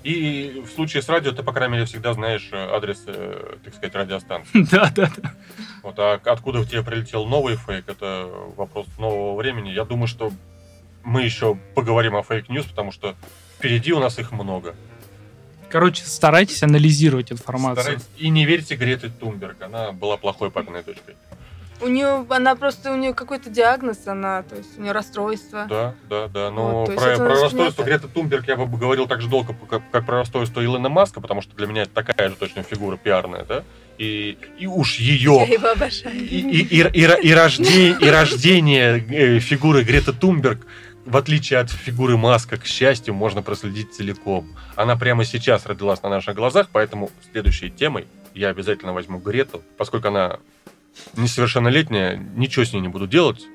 [0.03, 3.73] И в случае с радио ты, по крайней мере, всегда знаешь э, адрес, э, так
[3.73, 4.67] сказать, радиостанции.
[4.71, 5.33] Да, да, да.
[5.83, 9.69] Вот, а откуда в тебе прилетел новый фейк, это вопрос нового времени.
[9.69, 10.31] Я думаю, что
[11.03, 13.15] мы еще поговорим о fake news, потому что
[13.57, 14.75] впереди у нас их много.
[15.73, 17.81] Короче, старайтесь анализировать информацию.
[17.81, 21.15] Старайтесь- И не верьте Грете Тунберг, она была плохой папиной дочкой.
[21.81, 25.65] У нее, она просто, у нее какой-то диагноз, она, то есть у нее расстройство.
[25.67, 26.51] Да, да, да.
[26.51, 27.83] Но Вот, про, про расстройство понятно.
[27.83, 31.41] Греты Тунберг я бы говорил так же долго, как, как про расстройство Илона Маска, потому
[31.41, 33.63] что для меня это такая же точно фигура пиарная, да?
[33.97, 36.15] И, и уж Я ее его обожаю.
[36.15, 40.59] и, и, и, и, и рожде- и рождение э, фигуры Греты Тунберг,
[41.05, 44.55] в отличие от фигуры Маска, к счастью, можно проследить целиком.
[44.75, 50.07] Она прямо сейчас родилась на наших глазах, поэтому следующей темой я обязательно возьму Грету, поскольку
[50.07, 50.39] она
[51.15, 53.45] несовершеннолетняя, ничего с ней не буду делать,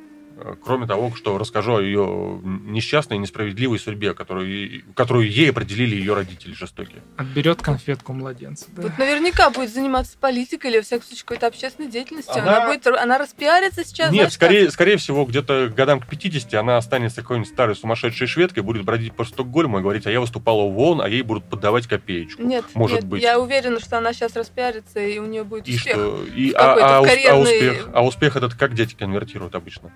[0.65, 6.15] кроме того, что расскажу о ее несчастной и несправедливой судьбе, которую, которую ей определили ее
[6.15, 7.03] родители жестокие.
[7.17, 8.67] Отберет конфетку младенца.
[8.77, 8.83] да.
[8.83, 12.35] Вот наверняка будет заниматься политикой или, во всяком случае, какой-то общественной деятельностью.
[12.43, 14.11] Она, Она- будет, она распиарится сейчас.
[14.11, 18.63] Нет, знаешь, скорее, скорее всего, где-то годам к 50 она останется какой-нибудь старой сумасшедшей шведкой,
[18.63, 21.87] будет бродить по Стокгольму и говорить, а я выступала в ООН, а ей будут подавать
[21.87, 22.43] копеечку.
[22.43, 23.23] Нет, может нет, быть.
[23.23, 25.95] я уверена, что она сейчас распиарится, и у нее будет И успех.
[25.95, 26.25] что?
[26.35, 29.93] И, Какой-то а, а, а карьерный- успех, а успех этот как дети конвертируют обычно?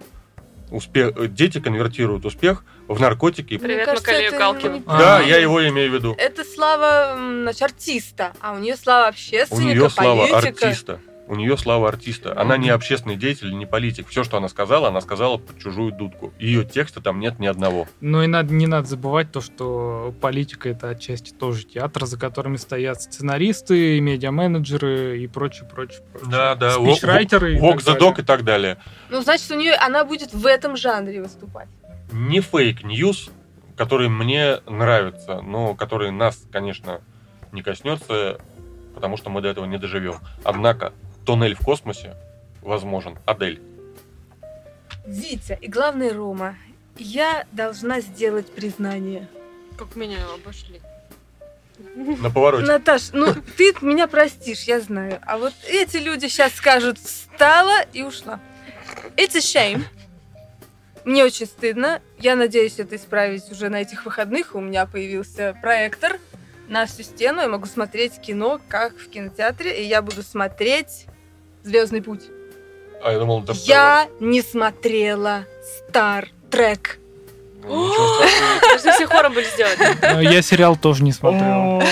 [0.72, 3.54] Успех, дети конвертируют успех в наркотики.
[3.54, 4.38] Мне Привет, кажется, Макалею это
[4.86, 4.98] А.
[4.98, 6.14] Да, я его имею в виду.
[6.16, 10.66] Это слава значит, артиста, а у нее слава У общественника, нее слава политика.
[10.68, 11.00] артиста.
[11.28, 12.38] У нее слава артиста.
[12.38, 14.08] Она не общественный деятель, не политик.
[14.08, 16.32] Все, что она сказала, она сказала под чужую дудку.
[16.38, 17.86] Ее текста там нет ни одного.
[18.00, 22.56] Ну и надо, не надо забывать то, что политика это отчасти тоже театр, за которыми
[22.56, 26.30] стоят сценаристы, медиа-менеджеры и прочее, прочее, прочее.
[26.30, 26.72] Да, да.
[26.72, 28.00] Спичрайтеры the далее.
[28.00, 28.78] dog и так далее.
[29.10, 31.68] Ну, значит, у нее она будет в этом жанре выступать.
[32.10, 33.30] не fake news,
[33.76, 37.00] который мне нравится, но который нас, конечно,
[37.52, 38.38] не коснется,
[38.94, 40.16] потому что мы до этого не доживем.
[40.44, 40.92] Однако,
[41.24, 42.14] тоннель в космосе
[42.60, 43.18] возможен.
[43.26, 43.60] Адель.
[45.06, 46.56] Витя и главный Рома,
[46.96, 49.28] я должна сделать признание.
[49.76, 50.80] Как меня обошли.
[51.96, 52.66] На повороте.
[52.66, 55.18] Наташ, ну ты меня простишь, я знаю.
[55.26, 58.40] А вот эти люди сейчас скажут «встала» и ушла.
[59.16, 59.84] It's a shame.
[61.04, 62.00] Мне очень стыдно.
[62.18, 64.54] Я надеюсь это исправить уже на этих выходных.
[64.54, 66.20] У меня появился проектор
[66.68, 67.40] на всю стену.
[67.40, 69.82] Я могу смотреть кино, как в кинотеатре.
[69.82, 71.06] И я буду смотреть
[71.62, 72.22] «Звездный путь».
[73.02, 75.44] А я думал, это Я не смотрела
[75.90, 76.98] Star Trek.
[77.64, 77.92] Ну.
[78.60, 79.78] Должны все хором были сделать.
[80.02, 81.82] Но я сериал тоже не смотрел.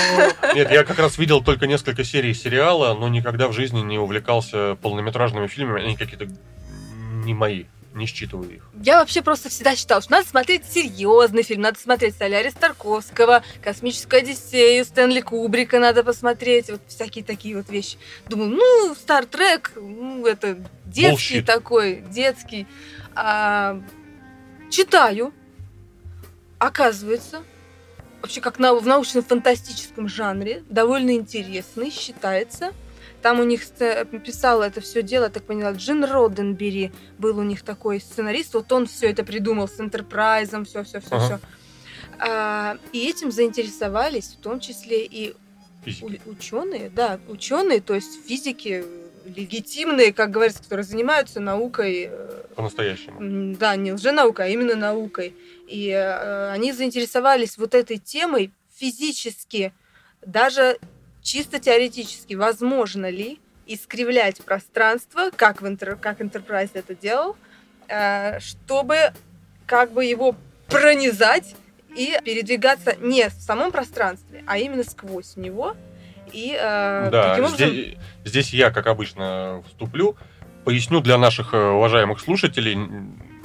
[0.55, 4.77] Нет, я как раз видел только несколько серий сериала, но никогда в жизни не увлекался
[4.83, 5.85] полнометражными фильмами.
[5.85, 6.27] Они какие-то
[7.25, 8.63] не мои, не считываю их.
[8.83, 14.21] Я вообще просто всегда считала, что надо смотреть серьезный фильм, надо смотреть Соляри Старковского, Космическую
[14.21, 17.99] Одиссею, Стэнли Кубрика надо посмотреть, вот всякие такие вот вещи.
[18.29, 21.45] Думаю, ну, Стартрек, ну, это детский Bullshit.
[21.45, 22.67] такой, детский.
[23.15, 23.81] А,
[24.71, 25.33] читаю,
[26.59, 27.43] оказывается,
[28.23, 32.73] вообще как на, в научно-фантастическом жанре, довольно интересный, считается.
[33.23, 37.63] Там у них сце- писала это все дело, так поняла, Джин Роденбери был у них
[37.63, 41.39] такой сценарист, вот он все это придумал с Энтерпрайзом, все, все, все, Ага.
[42.19, 42.79] все.
[42.93, 45.35] и этим заинтересовались, в том числе и
[45.85, 46.21] Физики.
[46.27, 48.85] ученые, да, ученые, то есть физики
[49.25, 53.55] легитимные, как говорится, которые занимаются наукой, э, По-настоящему.
[53.57, 55.35] Да, не лженаукой, а именно наукой.
[55.69, 59.73] И э, они заинтересовались вот этой темой физически,
[60.25, 60.79] даже
[61.23, 67.37] чисто теоретически, возможно ли искривлять пространство, как, в Enter- как Enterprise это делал,
[67.89, 69.13] э, чтобы
[69.67, 70.35] как бы его
[70.69, 71.55] пронизать
[71.97, 75.77] и передвигаться не в самом пространстве, а именно сквозь него.
[76.33, 77.71] И э, Да, таким образом...
[77.71, 80.17] здесь, здесь я, как обычно, вступлю.
[80.65, 82.77] поясню для наших э, уважаемых слушателей.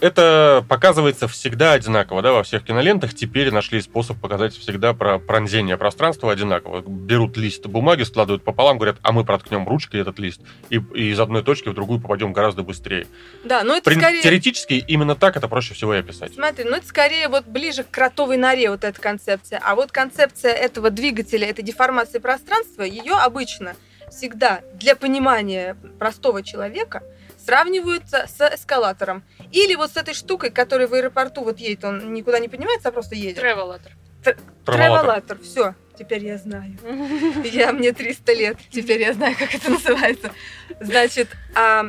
[0.01, 3.13] Это показывается всегда одинаково, да, во всех кинолентах.
[3.13, 6.81] Теперь нашли способ показать всегда про пронзение пространства одинаково.
[6.81, 11.19] Берут лист бумаги, складывают пополам, говорят, а мы проткнем ручкой этот лист, и, и из
[11.19, 13.07] одной точки в другую попадем гораздо быстрее.
[13.43, 14.21] Да, но это Прин- скорее...
[14.21, 16.33] Теоретически именно так это проще всего и описать.
[16.33, 19.61] Смотри, ну это скорее вот ближе к кротовой норе вот эта концепция.
[19.63, 23.75] А вот концепция этого двигателя, этой деформации пространства, ее обычно
[24.09, 27.01] всегда для понимания простого человека
[27.45, 29.23] сравниваются с эскалатором.
[29.51, 32.91] Или вот с этой штукой, которая в аэропорту вот едет, он никуда не поднимается, а
[32.91, 33.37] просто едет.
[33.39, 33.91] Тревелатор.
[34.23, 34.65] Траволатор.
[34.65, 36.75] Тревелатор, все, теперь я знаю.
[37.43, 40.31] Я, мне 300 лет, теперь я знаю, как это называется.
[40.79, 41.85] Значит, а,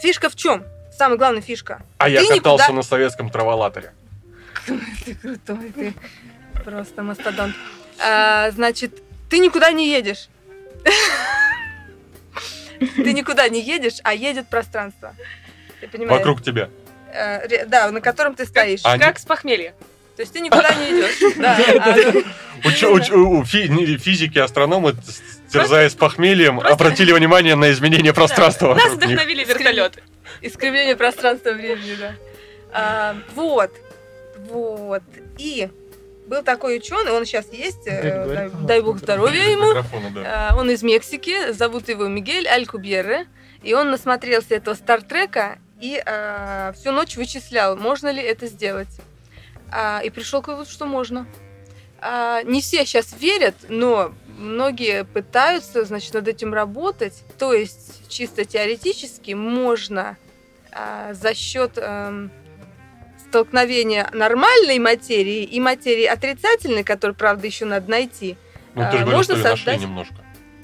[0.00, 0.64] фишка в чем?
[0.96, 1.82] Самая главная фишка.
[1.98, 3.92] А я Ты катался никуда- на советском траволаторе.
[5.04, 5.94] Ты крутой, ты
[6.64, 7.54] просто мастодонт.
[8.04, 10.28] А, значит, ты никуда не едешь.
[12.78, 15.14] Ты никуда не едешь, а едет пространство.
[15.80, 16.18] Ты понимаешь?
[16.18, 16.68] Вокруг тебя.
[17.12, 18.80] Э, Да, на котором ты стоишь.
[18.84, 19.74] А- Они- Как с похмелья.
[20.16, 21.18] То есть ты никуда не идешь.
[24.02, 30.02] Физики, астрономы, с- терзаясь похмельем, обратили внимание на изменение пространства Нас вдохновили вертолеты.
[30.40, 32.14] Искривление пространства времени, да.
[32.72, 33.72] А, вот.
[34.50, 35.02] Вот.
[35.38, 35.68] И
[36.28, 39.82] был такой ученый, он сейчас есть, э, дай, дай бог здоровья ему.
[40.14, 40.50] Да.
[40.50, 43.26] А, Он из Мексики, зовут его Мигель Алькубьерре,
[43.62, 49.00] и он насмотрелся этого Стартрека и а, всю ночь вычислял, можно ли это сделать.
[49.70, 51.26] А, и пришел к выводу, что можно.
[52.00, 57.24] А, не все сейчас верят, но многие пытаются, значит, над этим работать.
[57.38, 60.16] То есть чисто теоретически можно
[60.72, 61.78] а, за счет
[63.28, 68.36] столкновения нормальной материи и материи отрицательной, которую, правда, еще надо найти,
[68.74, 70.14] Ну, ты а, же говорил, можно что нашли создать- немножко.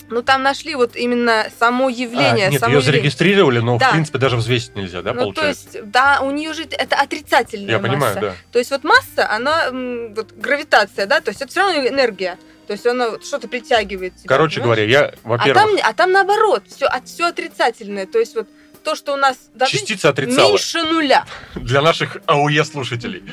[0.09, 2.47] ну, там нашли вот именно само явление.
[2.47, 3.89] А, нет, само ее зарегистрировали, но, Да.
[3.89, 5.71] в принципе, даже взвесить нельзя, да, ну, получается?
[5.73, 7.91] то есть, да, у нее же это отрицательная Я масса.
[7.93, 8.35] понимаю, да.
[8.53, 12.39] То есть вот масса, она, вот гравитация, да, то есть это все равно энергия.
[12.67, 14.27] То есть она что-то притягивает тебя.
[14.29, 14.79] Короче понимаешь?
[14.79, 18.07] говоря, я, а во-первых, там, а там наоборот, все, все отрицательное.
[18.07, 18.49] То есть вот
[18.85, 21.27] то, что у нас давление частица отрицала меньше нуля.
[21.57, 23.25] для наших АУЕ-слушателей.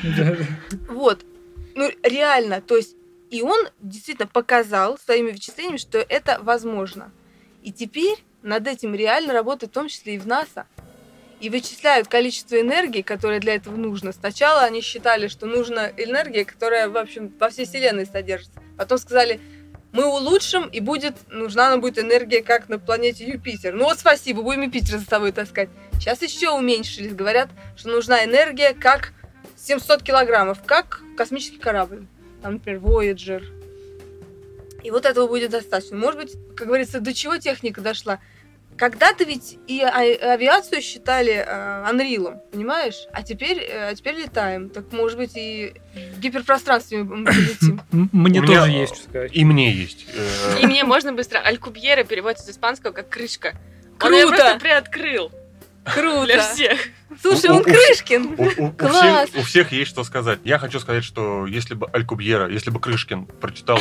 [0.89, 1.25] Вот.
[1.75, 2.95] Ну, реально, то есть
[3.31, 7.11] и он действительно показал своими вычислениями, что это возможно.
[7.63, 10.67] И теперь над этим реально работают в том числе и в НАСА.
[11.39, 14.11] И вычисляют количество энергии, которое для этого нужно.
[14.11, 18.61] Сначала они считали, что нужна энергия, которая, в общем, во всей Вселенной содержится.
[18.77, 19.39] Потом сказали,
[19.91, 23.73] мы улучшим, и будет, нужна нам будет энергия, как на планете Юпитер.
[23.73, 25.69] Ну вот спасибо, будем Юпитер за собой таскать.
[25.93, 27.13] Сейчас еще уменьшились.
[27.13, 29.13] Говорят, что нужна энергия, как
[29.57, 32.05] 700 килограммов, как космический корабль.
[32.41, 33.43] Там, например, Voyager.
[34.83, 35.97] И вот этого будет достаточно.
[35.97, 38.19] Может быть, как говорится, до чего техника дошла?
[38.81, 43.05] Когда-то ведь и а- авиацию считали э, анрилом, понимаешь?
[43.13, 44.71] А теперь, э, а теперь летаем.
[44.71, 45.73] Так, может быть, и
[46.15, 47.79] в гиперпространстве мы полетим.
[47.91, 49.35] Мне У меня- тоже есть что сказать.
[49.35, 50.07] И мне есть.
[50.15, 51.37] Э, И мне можно быстро.
[51.37, 53.53] Алькубьера переводится с испанского как крышка.
[54.01, 54.27] Он Круто!
[54.29, 55.29] просто приоткрыл
[55.85, 56.39] для Круто!
[56.41, 56.79] всех.
[57.21, 58.35] Слушай, У- он у- у- Крышкин!
[58.35, 59.29] У, у- у Класс!
[59.29, 60.39] всех, у всех есть что сказать.
[60.43, 63.77] Я хочу сказать, что если бы Алькубьера, если бы Крышкин прочитал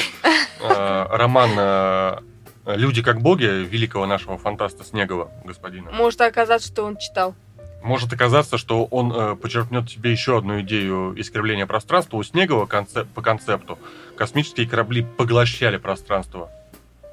[0.61, 2.19] э, роман э,
[2.67, 7.35] «Люди как боги» великого нашего фантаста Снегова, господина, Может оказаться, что он читал.
[7.83, 12.19] может оказаться, что он э, почерпнет себе еще одну идею искривления пространства.
[12.19, 13.79] У Снегова концеп- по концепту
[14.17, 16.51] космические корабли поглощали пространство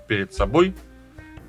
[0.08, 0.76] перед собой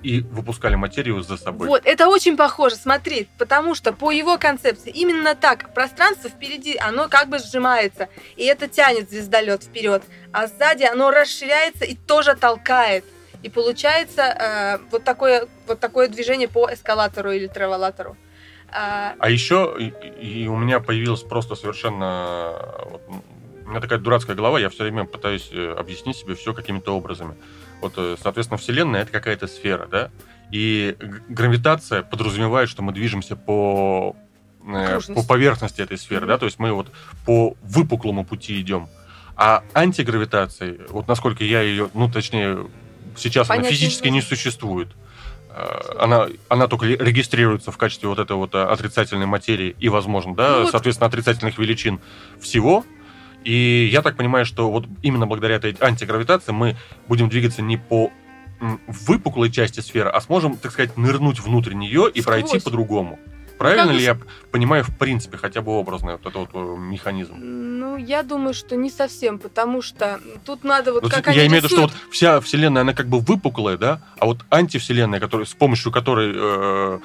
[0.05, 1.66] и выпускали материю за собой.
[1.66, 7.09] Вот, это очень похоже, смотри, потому что по его концепции именно так, пространство впереди, оно
[7.09, 13.05] как бы сжимается, и это тянет звездолет вперед, а сзади оно расширяется и тоже толкает.
[13.43, 18.16] И получается э, вот, такое, вот такое движение по эскалатору или траволатору.
[18.70, 22.55] А, А еще и, и у меня появилась просто совершенно...
[22.91, 23.03] вот,
[23.64, 27.34] у меня такая дурацкая голова, я все время пытаюсь э, объяснить себе все какими-то образами.
[27.80, 30.11] Вот, э, соответственно, Вселенная— это какая-то сфера, да?
[30.51, 30.97] И
[31.28, 34.16] гравитация подразумевает, что мы движемся по,
[34.66, 36.28] э, по поверхности этой сферы, Мгм.
[36.28, 36.39] да?
[36.39, 36.91] То есть мы вот
[37.26, 38.89] по выпуклому пути идем.
[39.36, 42.66] А антигравитации, вот насколько я ее, ну, точнее,
[43.19, 44.89] сейчас она Понять не физически не существует.
[45.51, 49.89] Э, Она, она только ре- регистрируется в качестве вот этой вот э, отрицательной материи и,
[49.89, 50.71] возможно, да, Ну вот.
[50.71, 52.01] соответственно, отрицательных величин
[52.41, 52.85] всего.
[53.45, 58.11] И я так понимаю, что вот именно благодаря этой антигравитации мы будем двигаться не по
[59.07, 62.25] выпуклой части сферы, а сможем, так сказать, нырнуть внутрь нее и Сквозь.
[62.25, 63.19] пройти по-другому.
[63.59, 64.17] Правильно Как ли я
[64.53, 67.35] понимаю, в принципе, хотя бы образно вот этот вот э, механизм?
[67.37, 71.61] Ну, я думаю, что не совсем, потому что тут надо вот Ну, как я имею
[71.61, 75.47] в виду, что вот вся вселенная, она как бы выпуклая, да, а вот антивселенная, которая,
[75.47, 76.99] с помощью которой э,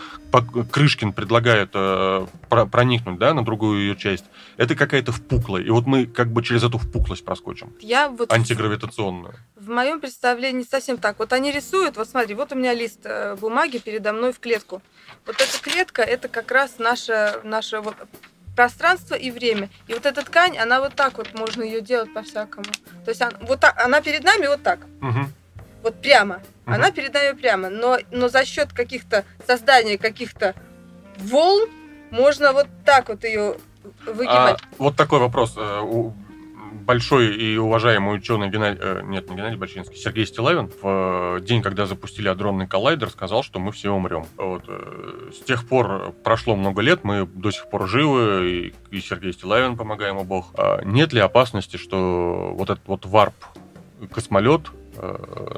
[0.72, 4.26] Крышкин предлагает э, про- проникнуть, да, на другую ее часть,
[4.58, 5.64] это какая-то впуклая.
[5.64, 7.74] И вот мы как бы через эту впуклость проскочим.
[7.80, 9.36] Я вот Антигравитационную.
[9.64, 11.20] В моем представлении не совсем так.
[11.20, 14.82] Вот они рисуют, вот смотри, вот у меня лист э, бумаги передо мной в клетку.
[15.26, 17.96] Вот эта клетка, это как раз наше, наше вот
[18.56, 19.70] пространство и время.
[19.88, 22.66] И вот эта ткань, она вот так вот, можно ее делать по-всякому.
[23.06, 25.32] То есть она, вот так, она перед нами вот так, Мгм.
[25.82, 26.42] вот прямо.
[26.66, 26.76] Мгм.
[26.76, 27.70] Она перед нами прямо.
[27.70, 30.56] Но, но за счет каких-то создания каких-то
[31.18, 31.70] волн
[32.12, 33.56] можно вот так вот ее
[34.06, 34.60] выгибать.
[34.62, 35.56] А, вот такой вопрос.
[36.86, 41.62] Большой и уважаемый ученый Геннадий, э, нет, не Геннадий Бочинский, Сергей Стилавин в э, день,
[41.62, 44.26] когда запустили адронный коллайдер, сказал, что мы все умрем.
[44.36, 49.00] Вот, э, с тех пор прошло много лет, мы до сих пор живы, и, и
[49.00, 50.52] Сергей Стилавин, помогаем ему Бог.
[50.58, 53.36] А нет ли опасности, что вот этот вот варп
[54.12, 54.64] космолет,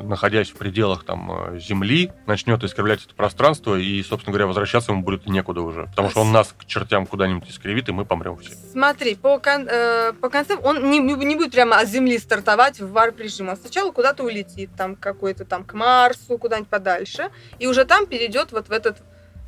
[0.03, 5.03] находясь в пределах там э, Земли, начнет искривлять это пространство, и, собственно говоря, возвращаться ему
[5.03, 5.83] будет некуда уже.
[5.87, 8.51] Потому что он нас к чертям куда-нибудь искривит, и мы помрем все.
[8.71, 12.91] Смотри, по, кон- э, по концепту он не, не будет прямо от Земли стартовать в
[12.91, 13.49] warp режим.
[13.49, 17.29] Он сначала куда-то улетит, там какой-то там к Марсу, куда-нибудь подальше,
[17.59, 18.97] и уже там перейдет вот в этот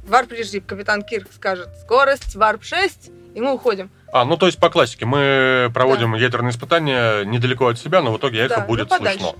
[0.07, 0.61] warp режим.
[0.61, 3.89] Капитан Кирк скажет скорость warp 6, и мы уходим.
[4.11, 8.17] А, ну то есть по классике мы проводим ядерные испытания недалеко от себя, но в
[8.17, 9.19] итоге эхо Да, ну, будет подальше.
[9.19, 9.37] слышно.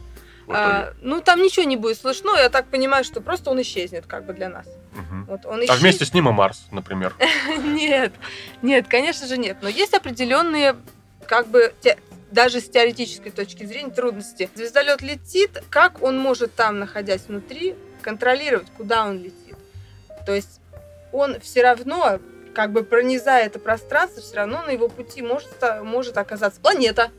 [0.50, 4.26] А, ну там ничего не будет слышно, я так понимаю, что просто он исчезнет как
[4.26, 4.66] бы для нас.
[4.94, 5.26] Мгм.
[5.26, 7.14] Вот он А исчез- вместе с ним и Марс, например.
[7.64, 8.14] Нет,
[8.62, 9.58] нет, конечно же нет.
[9.62, 10.76] Но есть определенные,
[11.28, 11.98] как бы, те-
[12.32, 14.50] даже с теоретической точки зрения, трудности.
[14.56, 19.56] Звездолет летит, как он может там, находясь внутри, контролировать, куда он летит?
[20.26, 20.60] То есть
[21.12, 22.20] он все равно,
[22.54, 25.50] как бы пронизая это пространство, все равно на его пути может,
[25.84, 27.12] может оказаться планета.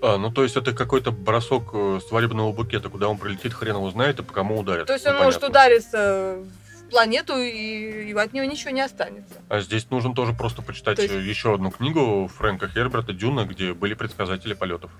[0.00, 3.90] А, ну то есть это какой-то бросок э, свадебного букета, куда он прилетит, хрен его
[3.90, 4.86] знает, и по кому ударит.
[4.86, 5.24] То есть он Непонятно.
[5.24, 6.38] может удариться
[6.86, 9.34] в планету, и, и от него ничего не останется.
[9.48, 13.44] А здесь нужно тоже просто почитать То есть- э, еще одну книгу Фрэнка Херберта «Дюна»,
[13.44, 14.90] где были предсказатели полетов.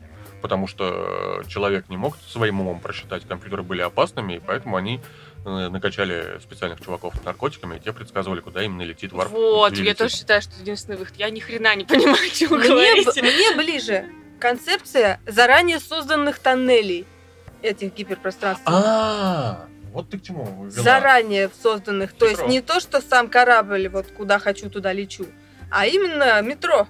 [0.43, 5.01] Потому что э, человек не мог своим умом просчитать, компьютеры были опасными, и поэтому они
[5.45, 9.31] накачали специальных чуваков наркотиками, и те предсказывали, куда именно летит варп.
[9.31, 11.15] Вот, я тоже считаю, что единственный выход.
[11.17, 13.23] Я ни хрена не понимаю, о чем вы Мне, б- говорите.
[13.23, 14.05] мне ближе
[14.39, 17.07] концепция заранее созданных тоннелей
[17.63, 18.63] этих гиперпространств.
[18.67, 20.71] А, вот ты к чему вела.
[20.71, 22.13] Заранее созданных.
[22.13, 25.27] То есть не то, что сам корабль, вот куда хочу, туда лечу,
[25.71, 26.87] а именно метро.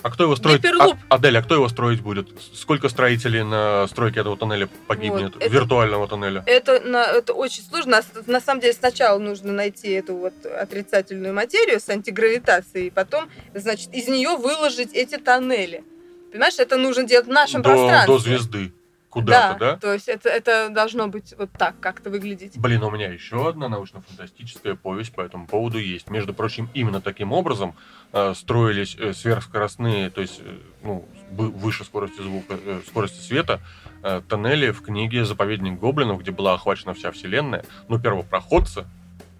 [0.00, 0.64] А кто его строит?
[0.64, 2.28] А- Адель, а кто его строить будет?
[2.54, 5.34] Сколько строителей на стройке этого тоннеля погибнет?
[5.34, 6.44] Вот, это- Виртуального тоннеля.
[6.46, 8.00] Это, на, это очень сложно.
[8.14, 13.28] На, на самом деле сначала нужно найти эту вот отрицательную материю с антигравитацией, и потом,
[13.54, 15.82] значит, из нее выложить эти тоннели.
[16.30, 18.14] Понимаешь, это нужно делать в нашем До, пространстве.
[18.14, 18.72] до звезды.
[19.10, 19.76] Куда-то, да?
[19.78, 22.58] То есть это, это должно быть вот так как-то выглядеть.
[22.58, 26.10] Блин, у меня еще одна научно-фантастическая повесть по этому поводу есть.
[26.10, 27.74] Между прочим, именно таким образом
[28.12, 33.60] э, строились э, сверхскоростные, то есть э, ну, вы- выше скорости звука, э, скорости света,
[34.02, 37.64] э, тоннели в книге «Заповедник гоблинов», где была охвачена вся вселенная.
[37.88, 38.84] Но первопроходцы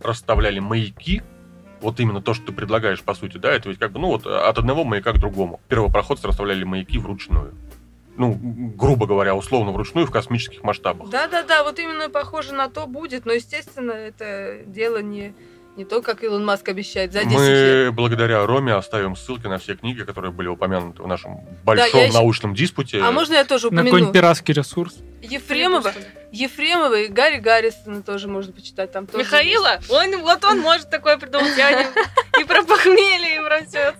[0.01, 1.23] расставляли маяки,
[1.81, 4.27] вот именно то, что ты предлагаешь, по сути, да, это ведь как бы, ну вот,
[4.27, 5.61] от одного маяка к другому.
[5.69, 7.55] Первопроходцы расставляли маяки вручную.
[8.17, 8.37] Ну,
[8.77, 11.09] грубо говоря, условно вручную в космических масштабах.
[11.09, 15.35] Да-да-да, вот именно похоже на то будет, но, естественно, это дело не,
[15.79, 17.87] не то, как Илон Маск обещает за 10 лет.
[17.87, 22.07] Мы благодаря Роме оставим ссылки на все книги, которые были упомянуты в нашем большом я
[22.07, 23.01] еще- научном диспуте.
[23.01, 23.87] А можно я тоже На упомяну?
[23.87, 24.97] какой-нибудь пиратский ресурс.
[25.23, 25.93] Ефремова,
[26.33, 28.91] Ефремова и Гарри Гаррисона тоже можно почитать.
[28.91, 31.57] Там тоже Михаила, он, вот он может такое придумать.
[31.57, 33.95] Я и про похмелье, и про все.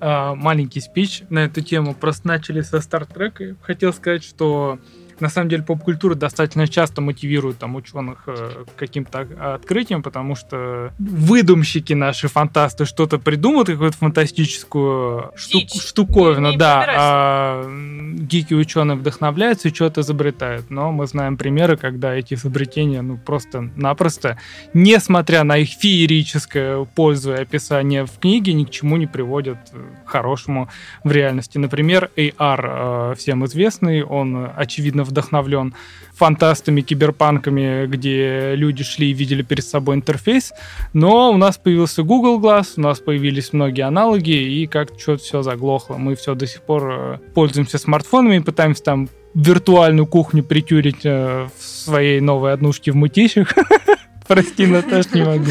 [0.00, 1.94] А, маленький спич на эту тему.
[1.94, 3.54] Просто начали со Стартрека.
[3.62, 4.78] Хотел сказать, что
[5.20, 10.92] на самом деле поп-культура достаточно часто мотивирует там ученых э, каким-то о- открытиям, потому что
[10.98, 15.80] выдумщики наши, фантасты, что-то придумают, какую-то фантастическую шту- Дичь.
[15.82, 17.70] штуковину, Не- не да, а
[18.18, 20.70] гики ученые вдохновляются и что-то изобретают.
[20.70, 24.38] Но мы знаем примеры, когда эти изобретения, ну, просто-напросто,
[24.74, 29.76] несмотря на их феерическое пользу и описание в книге, ни к чему не приводят э,
[30.04, 30.68] хорошему
[31.04, 31.58] в реальности.
[31.58, 35.74] Например, AR, э, всем известный, он, э, очевидно, вдохновлен
[36.14, 40.52] фантастами, киберпанками, где люди шли и видели перед собой интерфейс,
[40.92, 45.42] но у нас появился Google Glass, у нас появились многие аналоги, и как-то что-то все
[45.42, 45.96] заглохло.
[45.96, 51.48] Мы все до сих пор э, пользуемся смартфонами и пытаемся там виртуальную кухню притюрить э,
[51.58, 53.54] в своей новой однушке в мытищах.
[54.28, 55.50] Прости, Наташ, не могу.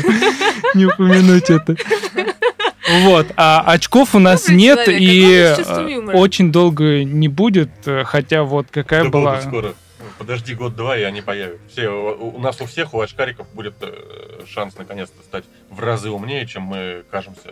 [0.75, 1.75] не упомянуть это.
[3.03, 8.03] Вот, а очков у нас Добрый нет, человек, и э, очень долго не будет, э,
[8.03, 9.41] хотя вот какая Да была...
[9.41, 9.73] скоро.
[10.17, 11.61] Подожди год-два, и они появятся.
[11.71, 16.45] Все, у нас у всех, у очкариков будет э, шанс наконец-то стать в разы умнее,
[16.45, 17.49] чем мы кажемся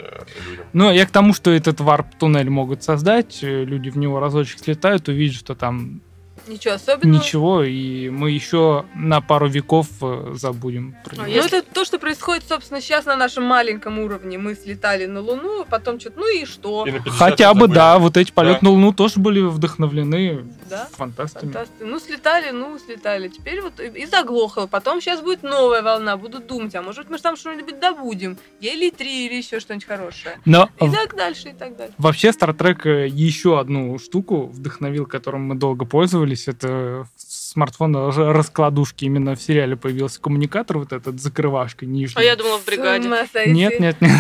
[0.47, 0.65] людям.
[0.73, 5.37] Ну, я к тому, что этот варп-туннель могут создать, люди в него разочек слетают, увидят,
[5.37, 6.01] что там
[6.49, 7.19] Ничего особенного.
[7.21, 11.25] ничего, и мы еще на пару веков э, забудем про него.
[11.27, 14.37] Ну, это то, что происходит, собственно, сейчас на нашем маленьком уровне.
[14.37, 16.85] Мы слетали на Луну, потом что-то, ну и что?
[16.87, 17.75] И на 50 Хотя бы, забыли.
[17.75, 18.67] да, вот эти полеты Да.
[18.67, 20.87] на Луну тоже были вдохновлены Да?
[20.91, 21.51] фантастами.
[21.51, 23.27] Фантасти- Ну, слетали, ну, слетали.
[23.29, 24.67] Теперь вот и заглохло.
[24.67, 26.17] Потом сейчас будет новая волна.
[26.17, 28.37] Буду думать, а может мы же там что-нибудь добудем?
[28.59, 30.39] Или три, или еще что-нибудь хорошее.
[30.45, 31.93] Но И так дальше, и так дальше.
[31.97, 36.38] Вообще, Star Trek еще одну штуку вдохновил, которым мы долго пользовались.
[36.47, 39.05] Это смартфон раскладушки.
[39.05, 42.21] Именно в сериале появился коммуникатор, вот этот с закрывашкой нижней.
[42.21, 43.09] А я думала в бригаде.
[43.47, 44.19] Нет, нет, нет.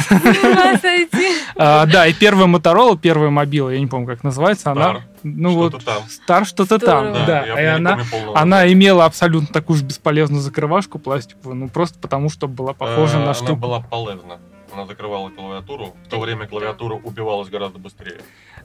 [1.55, 4.89] А, да, и первая Моторола, первая мобила, я не помню, как называется, она...
[4.89, 5.03] Стар.
[5.23, 6.03] Ну Что-то вот, там.
[6.09, 7.45] Стар что-то там, да.
[7.45, 7.99] я и она,
[8.35, 13.19] она имела абсолютно такую же бесполезную закрывашку пластиковую, ну просто потому, что была похожа Э,
[13.19, 13.55] на Она штуку.
[13.55, 14.39] была полезна.
[14.73, 15.95] Она закрывала клавиатуру.
[16.05, 18.19] В то время клавиатура убивалась гораздо быстрее.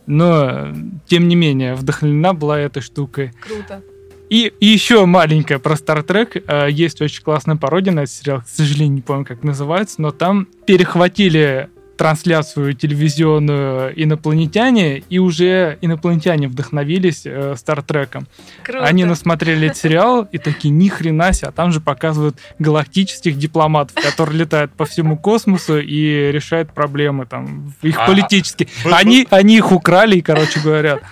[0.07, 0.73] Но,
[1.07, 3.33] тем не менее, вдохновлена была этой штукой.
[3.41, 3.83] Круто.
[4.31, 6.43] И, и еще маленькая про Star Trek.
[6.47, 8.41] Э, Есть очень классная пародия на этот сериал.
[8.41, 16.49] К сожалению, не помню, как называется, но там перехватили трансляцию телевизионную инопланетяне, и уже инопланетяне
[16.49, 18.27] вдохновились э, Стартреком.
[18.63, 18.85] Круто.
[18.85, 23.95] Они насмотрели этот сериал и такие, ни хрена себе, а там же показывают галактических дипломатов,
[24.03, 28.69] которые летают по всему космосу и решают проблемы там, их А, политические.
[28.91, 31.03] Они, они их украли и, короче, говорят,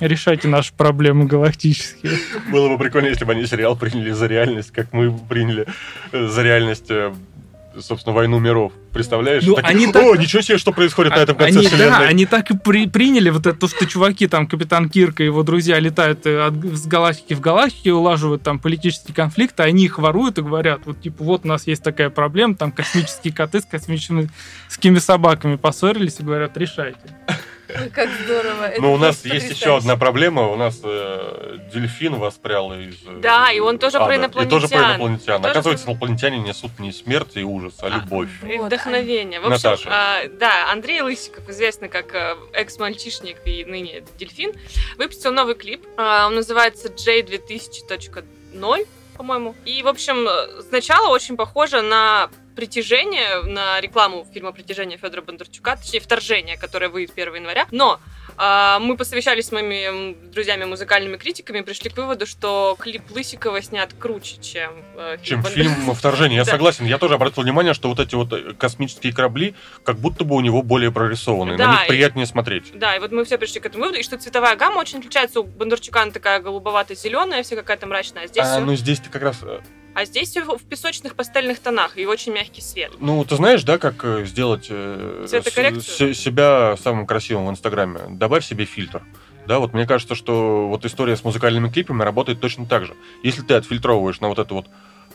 [0.00, 2.18] решайте наши проблемы галактические.
[2.50, 5.66] Было бы прикольно, если бы они сериал приняли за реальность, как мы приняли
[6.12, 7.12] э, за реальность, э,
[7.80, 8.72] собственно, войну миров.
[8.92, 9.42] Представляешь?
[9.44, 12.08] Ну, Такие, они О, так- ничего себе, что происходит на этом конце они, да, вселенной.
[12.08, 15.42] они так и при- приняли вот это, то, что чуваки, там, Капитан Кирк и его
[15.42, 20.38] друзья летают э, от, с галактики в галактике, улаживают там политические конфликты, они их воруют
[20.38, 24.98] и говорят, вот, типа, вот у нас есть такая проблема, там, космические коты с космическими
[24.98, 26.98] собаками поссорились и говорят, решайте.
[27.94, 28.68] Как здорово.
[28.68, 30.48] Это Но у нас есть еще одна проблема.
[30.48, 32.94] У нас э, дельфин воспрял из...
[33.06, 34.26] э, Да, и он тоже про ада.
[34.42, 34.90] И тоже про инопланетян.
[34.90, 35.42] инопланетян.
[35.42, 38.28] Тоже Оказывается, инопланетяне несут не смерть и ужас, а любовь.
[38.42, 39.40] И вдохновение.
[39.40, 39.88] В общем, Наташа.
[39.90, 44.52] а, да, Андрей Лысиков, известный как э, экс-мальчишник и ныне дельфин,
[44.98, 45.84] выпустил новый клип.
[45.96, 48.86] А, он называется J2000.0,
[49.16, 49.54] по-моему.
[49.64, 55.76] И, в общем, э, сначала очень похоже на притяжение, на рекламу фильма «Притяжение» Федора Бондарчука,
[55.76, 57.66] точнее, вторжение, которое выйдет 1 января.
[57.70, 58.00] Но
[58.36, 63.92] а, мы посовещались с моими друзьями-музыкальными критиками и пришли к выводу, что клип Лысикова снят
[63.98, 66.36] круче, чем э, Чем Бондар- фильм «Вторжение».
[66.38, 66.84] Я согласен.
[66.86, 70.40] Я тоже обратил внимание, что вот эти вот э, космические корабли как будто бы у
[70.40, 71.56] него более прорисованы.
[71.56, 72.76] Да, На них и- приятнее смотреть.
[72.78, 75.40] Да, и вот мы все пришли к этому выводу, и что цветовая гамма очень отличается.
[75.40, 78.24] У Бондарчука она такая голубовато-зеленая, вся какая-то мрачная.
[78.24, 79.40] А здесь, А, всё- ну здесь ты как раз...
[79.94, 82.92] а здесь в песочных пастельных тонах и очень мягкий свет.
[83.00, 88.00] Ну, ты знаешь, да, как э, сделать э, с- себя самым красивым в Инстаграме?
[88.10, 89.02] Добавь себе фильтр.
[89.46, 92.94] Да, вот мне кажется, что вот история с музыкальными клипами работает точно так же.
[93.22, 94.66] Если ты отфильтровываешь на вот это вот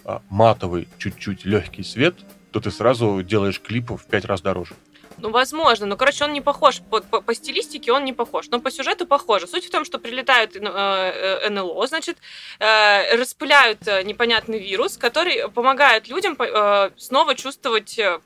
[0.06, 2.16] а, матовый, чуть-чуть легкий свет,
[2.52, 4.76] то ты сразу делаешь клип в пять раз дороже.
[5.22, 6.82] Ну, возможно, но, короче, он не похож.
[6.90, 9.48] По, по- по стилистике он не похож, но по сюжету похоже.
[9.48, 12.18] Суть в том, что прилетают э, э, НЛО, значит,
[12.60, 18.20] э, распыляют э, непонятный вирус, который помогает людям э, снова чувствовать э,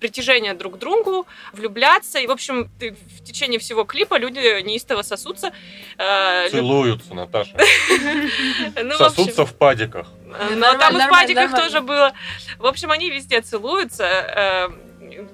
[0.00, 2.18] притяжение друг к другу, влюбляться.
[2.20, 5.52] И, в общем, ты- в течение всего клипа люди неистово сосутся.
[5.98, 7.56] э, люб- Целуются, Наташа.
[8.82, 10.06] ну, Сосутся в падиках.
[10.24, 12.12] Но Нормально, там и в падиках тоже было.
[12.58, 14.72] В общем, они везде целуются.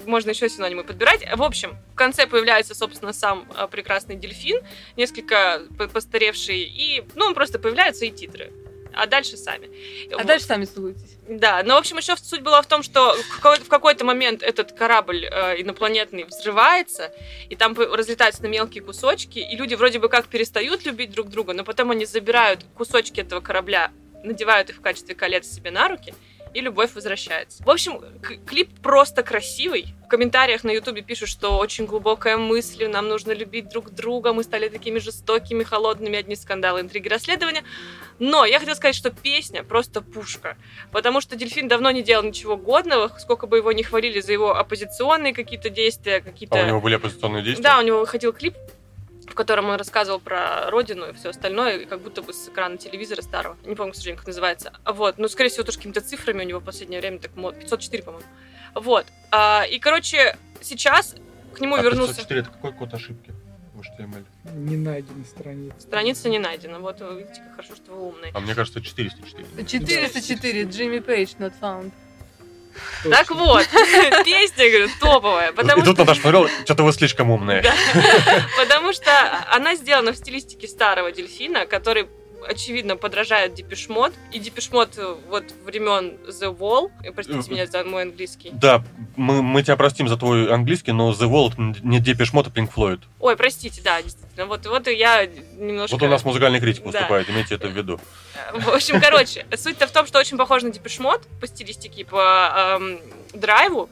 [0.07, 1.25] Можно еще синонимы подбирать.
[1.35, 4.61] В общем, в конце появляется, собственно, сам э, прекрасный дельфин,
[4.97, 8.53] несколько по- постаревший, и, ну, он просто появляется и титры.
[8.97, 9.69] А дальше сами.
[10.17, 11.17] А дальше сами целуйтесь.
[11.29, 14.41] Да, но, в общем, еще суть была в том, что в какой- в какой-то момент
[14.43, 17.13] этот корабль э, инопланетный взрывается,
[17.49, 21.55] и там разлетаются на мелкие кусочки, и люди вроде бы как перестают любить друг друга,
[21.55, 23.91] но потом они забирают кусочки этого корабля,
[24.23, 26.15] надевают их в качестве колец себе на руки,
[26.55, 27.63] и любовь возвращается.
[27.65, 28.01] В общем,
[28.47, 29.87] клип просто красивый.
[30.05, 34.45] В комментариях на ютубе пишут, что очень глубокая мысль, нам нужно любить друг друга, мы
[34.45, 37.65] стали такими жестокими, холодными, одни скандалы, интриги, расследования.
[38.21, 40.57] Но я хотела сказать, что песня просто пушка.
[40.93, 44.57] Потому что Дельфин давно не делал ничего годного, сколько бы его не хвалили за его
[44.57, 46.61] оппозиционные какие-то действия, какие-то...
[46.61, 47.63] А у него были оппозиционные действия?
[47.63, 48.55] Да, у него выходил клип,
[49.35, 52.77] в котором он рассказывал про родину и все остальное, и как будто бы с экрана
[52.77, 53.57] телевизора старого.
[53.65, 54.73] Не помню, к сожалению, как называется.
[54.85, 57.59] Вот, ну, скорее всего, тоже какими-то цифрами у него в последнее время так мод.
[57.59, 58.27] 504, по-моему.
[58.77, 59.07] Вот.
[59.33, 61.17] А, и, короче, сейчас
[61.53, 62.15] к нему А вернулся.
[62.15, 63.33] 504 это какой код ошибки
[63.75, 64.25] в HTML?
[64.55, 65.81] Не найдены страницы.
[65.81, 66.79] Страница не найдена.
[66.79, 68.31] Вот, вы видите, как хорошо, что вы умный.
[68.35, 69.67] А мне кажется, 404.
[69.67, 71.91] 404, Джимми Пейдж, not found.
[73.11, 73.67] Так вот,
[74.25, 75.53] песня, говорю, топовая.
[75.53, 75.99] Потому И тут.
[75.99, 77.63] Наташа смотрела, что-то вы слишком умные.
[78.57, 79.11] Потому что
[79.51, 82.09] она сделана в стилистике старого дельфина, который
[82.49, 84.13] очевидно подражает Депешмот.
[84.33, 86.91] И Депешмот вот времен The Wall.
[87.05, 88.51] И Простите меня за мой английский.
[88.53, 88.85] Да,
[89.17, 92.71] мы, мы тебя простим за твой английский, но The Wall не Depeche Mode, а Pink
[92.75, 93.01] Floyd.
[93.21, 94.47] Ой, простите, да, действительно.
[94.47, 95.27] Вот, вот я
[95.57, 95.95] немножко...
[95.95, 96.91] Вот у нас музыкальный критик Да.
[96.91, 98.01] выступает, имейте это в виду.
[98.53, 102.79] В общем, короче, суть-то в том, что очень похож на Depeche Mode по стилистике, по
[102.79, 103.01] эм,
[103.33, 103.89] драйву.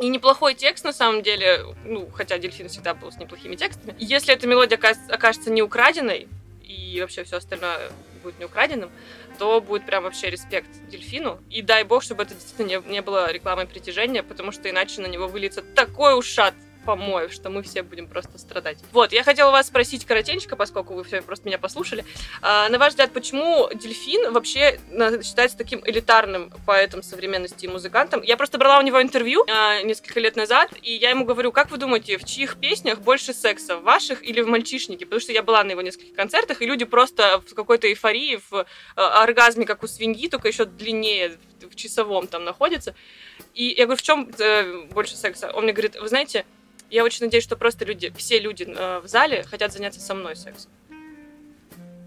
[0.00, 3.94] И неплохой текст, на самом деле, ну, хотя Дельфин всегда был с неплохими текстами.
[3.98, 6.26] Если эта мелодия окажется не украденной,
[6.66, 7.90] и вообще все остальное
[8.22, 8.90] будет не украденным,
[9.38, 11.40] то будет прям вообще респект Дельфину.
[11.50, 15.06] И дай бог, чтобы это действительно не, не было рекламой притяжения, потому что иначе на
[15.06, 16.54] него выльется такой ушат
[16.84, 18.78] помоев, что мы все будем просто страдать.
[18.92, 22.04] Вот, я хотела вас спросить коротенько, поскольку вы все просто меня послушали.
[22.42, 28.22] А, на ваш взгляд, почему дельфин вообще на- считается таким элитарным поэтом современности и музыкантом?
[28.22, 31.70] Я просто брала у него интервью а, несколько лет назад, и я ему говорю, как
[31.70, 35.06] вы думаете, в чьих песнях больше секса, в ваших или в мальчишнике?
[35.06, 38.54] Потому что я была на его нескольких концертах, и люди просто в какой-то эйфории, в
[38.54, 38.64] э,
[38.96, 42.94] оргазме, как у свиньи, только еще длиннее в часовом там находится.
[43.54, 45.50] И я говорю, в чем э, больше секса?
[45.52, 46.44] Он мне говорит, вы знаете,
[46.94, 50.36] я очень надеюсь, что просто люди, все люди э, в зале хотят заняться со мной
[50.36, 50.70] сексом.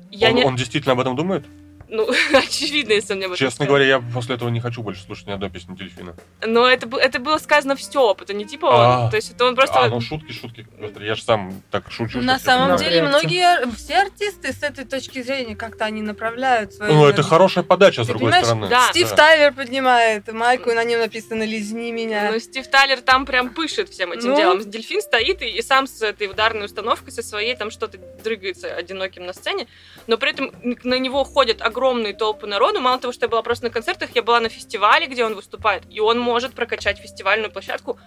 [0.09, 0.43] Я он, не...
[0.45, 1.45] он действительно об этом думает?
[1.89, 5.49] Ну, очевидно, если мне Честно говоря, я после этого не хочу больше слушать ни одной
[5.49, 6.15] песни Дельфина.
[6.45, 8.73] Но это, это было сказано в стёб, это не типа он.
[8.75, 9.09] А.
[9.09, 9.79] То есть это он просто...
[9.79, 10.67] А, ну шутки, шутки.
[10.99, 12.19] Я же сам так шучу.
[12.21, 16.91] На самом деле, многие, все артисты с этой точки зрения как-то они направляют свои...
[16.91, 18.67] Ну, это хорошая подача, с другой стороны.
[18.67, 18.89] Да.
[18.89, 22.31] Стив Тайлер поднимает майку, и на нем написано «Лизни меня».
[22.31, 24.37] Ну, Стив Тайлер там прям пышет всем этим Ну.
[24.37, 24.69] делом.
[24.69, 29.25] Дельфин стоит и, и сам с этой ударной установкой, со своей там что-то дрыгается одиноким
[29.25, 29.67] на сцене,
[30.07, 30.51] но при этом
[30.83, 32.81] на него ходят огромные толпы народу.
[32.81, 35.83] Мало того, что я была просто на концертах, я была на фестивале, где он выступает,
[35.91, 37.99] и он может прокачать фестивальную площадку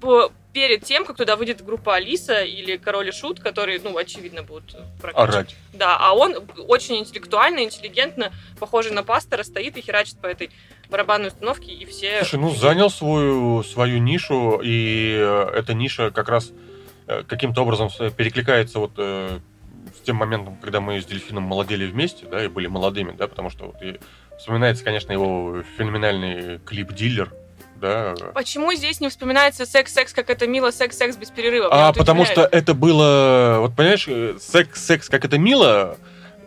[0.00, 4.44] по- перед тем, как туда выйдет группа Алиса или Король и Шут, которые, ну, очевидно,
[4.44, 5.34] будут прокачивать.
[5.34, 5.56] Орать.
[5.72, 6.36] Да, а он
[6.68, 10.50] очень интеллектуально, интеллигентно, похожий на пастора, стоит и херачит по этой
[10.88, 12.18] барабанной установке, и все...
[12.20, 16.52] Слушай, ну занял свою, свою нишу, и э, эта ниша как раз
[17.08, 19.40] э, каким-то образом с- перекликается вот э,
[19.96, 23.50] с тем моментом, когда мы с Дельфином молодели вместе, да, и были молодыми, да, потому
[23.50, 23.98] что вот и
[24.38, 27.32] вспоминается, конечно, его феноменальный клип «Дилер»,
[27.80, 31.68] да, Почему здесь не вспоминается секс-секс, как это мило, секс-секс без перерыва?
[31.70, 32.54] А потому что удивляет.
[32.54, 35.96] это было, вот понимаешь, э, секс, секс, как это мило.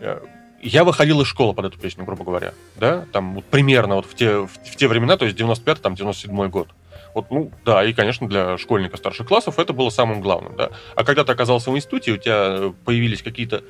[0.00, 0.20] э,
[0.60, 4.14] Я выходил из школы под эту песню, грубо говоря, да, там вот примерно вот в
[4.14, 6.68] те, в, в те времена, то есть 95 там 97 год.
[7.14, 10.70] Вот, ну, да, и, конечно, для школьника старших классов это было самым главным, да.
[10.96, 13.62] А когда ты оказался в институте, у тебя появились какие-то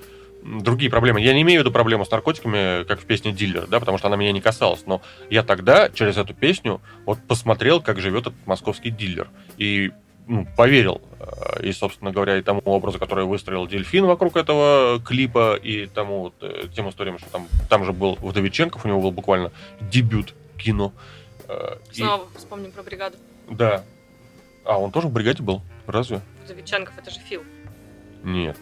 [0.45, 1.21] другие проблемы.
[1.21, 4.09] Я не имею в виду проблему с наркотиками, как в песне «Дилер», да, потому что
[4.09, 8.47] она меня не касалась, но я тогда через эту песню вот посмотрел, как живет этот
[8.47, 9.29] московский дилер.
[9.57, 9.93] И
[10.27, 11.01] ну, поверил.
[11.21, 16.21] э, И, собственно говоря, и тому образу, который выстроил Дельфин вокруг этого клипа, и тому
[16.23, 20.35] вот, э, тем историям, что там, там же был Вдовиченков, у него был буквально дебют
[20.59, 20.93] кино.
[21.49, 23.17] Э, и- Снова вспомним про бригаду.
[23.57, 23.85] Да.
[24.65, 25.63] А, он тоже в бригаде был?
[25.87, 26.21] Разве?
[26.47, 27.43] Завиченков, это же Фил.
[28.23, 28.57] Нет.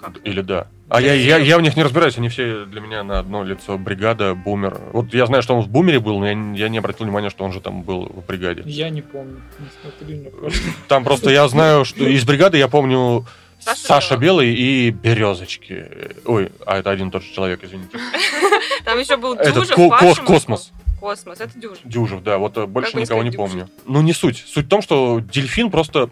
[0.00, 0.14] Как?
[0.24, 0.66] Или да?
[0.88, 3.78] А я, я, я в них не разбираюсь, они все для меня на одно лицо.
[3.78, 4.78] Бригада, бумер.
[4.92, 7.30] Вот я знаю, что он в бумере был, но я, не- я не обратил внимания,
[7.30, 8.62] что он же там был в бригаде.
[8.66, 10.52] Я не помню, не смотрю, не помню.
[10.88, 13.24] Там просто я знаю, что из бригады я помню
[13.60, 15.86] Саша Саша, Белый и Березочки.
[16.26, 17.96] Ой, а это один и тот же человек, извините.
[18.84, 20.72] Там еще был Этот Дюжев, ко- Паша кос- космос.
[21.02, 21.80] Космос, это Дюжев.
[21.82, 23.68] Дюжев, да, вот э, больше Как никого не сказать помню.
[23.86, 24.44] Ну, не суть.
[24.46, 26.10] Суть в том, что дельфин просто,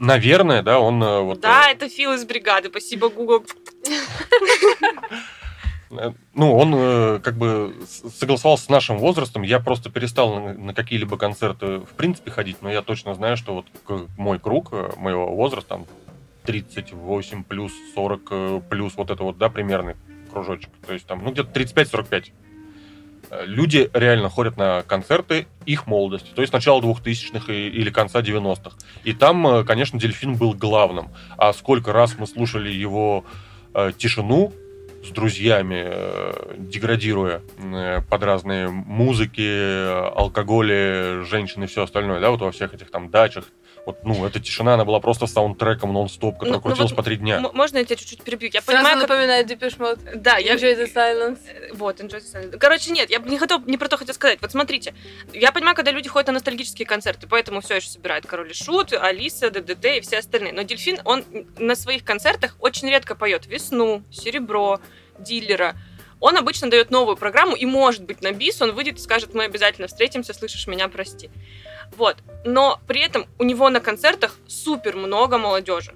[0.00, 1.38] наверное, да, он э, вот...
[1.38, 3.46] Да, э, это Фил из бригады, спасибо, Google.
[6.34, 7.76] Ну, он как бы
[8.18, 9.42] согласовался с нашим возрастом.
[9.42, 14.08] Я просто перестал на, какие-либо концерты в принципе ходить, но я точно знаю, что вот
[14.16, 15.86] мой круг моего возраста, там
[16.44, 19.94] 38 плюс, 40 э, плюс, вот это вот, да, примерный
[20.32, 20.70] кружочек.
[20.84, 22.32] То есть там, ну, где-то 35-45.
[23.44, 28.76] Люди реально ходят на концерты их молодости, то есть начала 2000-х и- или конца 90-х.
[29.04, 31.08] И там, э, конечно, Дельфин был главным.
[31.36, 33.24] А сколько раз мы слушали его
[33.74, 34.52] э, тишину
[35.04, 37.42] с друзьями, э, деградируя
[38.08, 43.44] под разные музыки, алкоголи, женщины и все остальное, да, вот во всех этих там дачах,
[43.86, 47.02] Вот, ну, эта тишина, она была просто саундтреком нон-стоп, который Ну, ну крутился вот по
[47.02, 47.36] три дня.
[47.36, 48.48] М- Можно я тебя чуть-чуть перебью?
[48.52, 49.08] Я Сразу понимаю, как...
[49.10, 50.16] напоминает Depeche Mode.
[50.16, 50.54] Да, я...
[50.54, 51.38] Enjoy the silence.
[51.48, 52.56] Э, Вот, Enjoy the Silence.
[52.58, 54.38] Короче, нет, я бы не, хотел, не про то хотел сказать.
[54.40, 54.94] Вот смотрите,
[55.34, 58.94] я понимаю, когда люди ходят на ностальгические концерты, поэтому все еще собирают Король и Шут,
[58.94, 60.54] Алиса, ДДТ и все остальные.
[60.54, 61.24] Но Дельфин, он
[61.58, 64.80] на своих концертах очень редко поет Весну, Серебро,
[65.18, 65.74] Дилера.
[66.24, 69.44] Он обычно дает новую программу, и, может быть, на бис он выйдет и скажет, мы
[69.44, 71.28] обязательно встретимся, слышишь меня, прости.
[71.98, 72.16] Вот.
[72.46, 75.92] Но при этом у него на концертах супер много молодежи.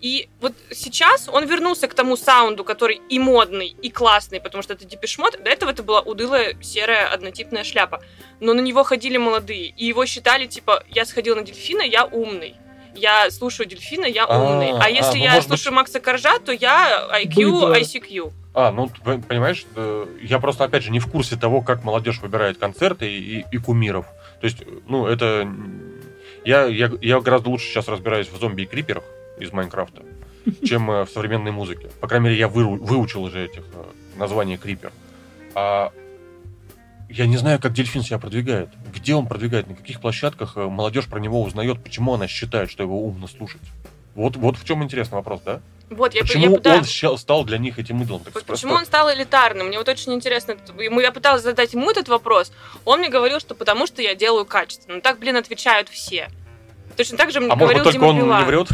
[0.00, 4.74] И вот сейчас он вернулся к тому саунду, который и модный, и классный, потому что
[4.74, 5.42] это депешмот.
[5.42, 8.00] До этого это была удылая серая однотипная шляпа.
[8.38, 12.54] Но на него ходили молодые, и его считали, типа, я сходил на дельфина, я умный.
[12.94, 14.72] Я слушаю дельфина, я А, умный.
[14.72, 17.72] А, а, если ну, я быть- слушаю Макса Коржа, то я IQ.
[17.80, 18.32] ICQ.
[18.54, 18.90] А, ну,
[19.28, 23.40] понимаешь, э, я просто, опять же, не в курсе того, как молодежь выбирает концерты и,
[23.40, 24.06] и- и кумиров.
[24.40, 25.48] То есть, ну, это...
[26.44, 29.04] Я, я, я гораздо лучше сейчас разбираюсь в зомби и криперах
[29.38, 30.02] из Майнкрафта,
[30.64, 31.88] чем э, в современной музыке.
[32.00, 33.84] По крайней мере, я выру- выучил уже этих э,
[34.18, 34.92] названий крипер.
[35.54, 35.92] А
[37.12, 38.68] я не знаю, как дельфин себя продвигает.
[38.94, 42.82] Где он продвигает, на каких площадках э, молодежь про него узнает, почему она считает, что
[42.82, 43.60] его умно слушать.
[44.14, 45.60] Вот, вот в чем интересный вопрос, да?
[45.90, 46.76] Вот, я, Почему я, да.
[46.78, 48.22] он ща- стал для них этим идолом?
[48.24, 49.66] Так Вот просто- Почему он стал элитарным?
[49.68, 50.56] Мне вот очень интересно.
[50.78, 52.50] Я пыталась задать ему этот вопрос.
[52.86, 54.96] Он мне говорил, что потому что я делаю качественно.
[54.96, 56.30] Ну так, блин, отвечают все.
[56.96, 58.40] Точно так же мне А может говорил быть, только Дима он Билан.
[58.40, 58.68] не врет?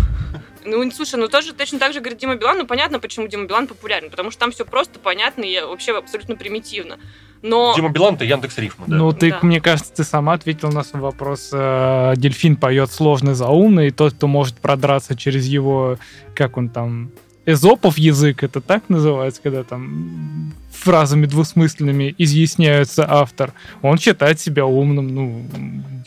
[0.68, 2.58] Ну, слушай, ну тоже точно так же говорит Дима Билан.
[2.58, 4.10] Ну, понятно, почему Дима Билан популярен.
[4.10, 6.98] Потому что там все просто, понятно и вообще абсолютно примитивно.
[7.42, 7.72] Но...
[7.74, 8.96] Дима Билан это Яндекс Рифмы, да.
[8.96, 9.38] Ну, ты, Да.
[9.42, 11.50] мне кажется, ты сама ответил на свой вопрос.
[11.52, 15.98] Э, Дельфин поет сложно заумно, и тот, кто может продраться через его,
[16.34, 17.10] как он там,
[17.46, 23.52] эзопов язык, это так называется, когда там фразами двусмысленными изъясняется автор,
[23.82, 25.44] он считает себя умным, ну...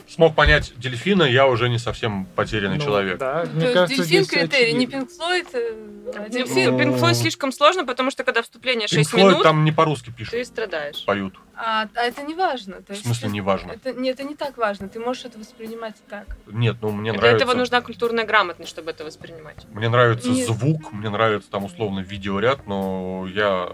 [0.08, 3.18] Смог понять дельфина, я уже не совсем потерянный ну, человек.
[3.18, 5.00] Да, То мне есть кажется, дельфин критерий, не очевидно.
[5.06, 5.74] Пинк Флойд, э,
[6.18, 6.76] а Дельфин, дельфин.
[6.76, 10.12] Pink Floyd слишком сложно, потому что когда вступление 6 Pink Floyd минут, там не по-русски
[10.12, 11.06] пишут, ты страдаешь.
[11.06, 11.36] поют.
[11.56, 12.78] А, а это не важно.
[12.82, 13.72] То В есть смысле это- не важно?
[13.72, 14.90] Это, нет, это не так важно.
[14.90, 16.26] Ты можешь это воспринимать так.
[16.48, 17.46] Нет, ну мне Для нравится.
[17.46, 19.66] этого нужна культурная грамотность, чтобы это воспринимать.
[19.72, 20.48] Мне нравится Нет.
[20.48, 23.70] звук, мне нравится там условно видеоряд, но я...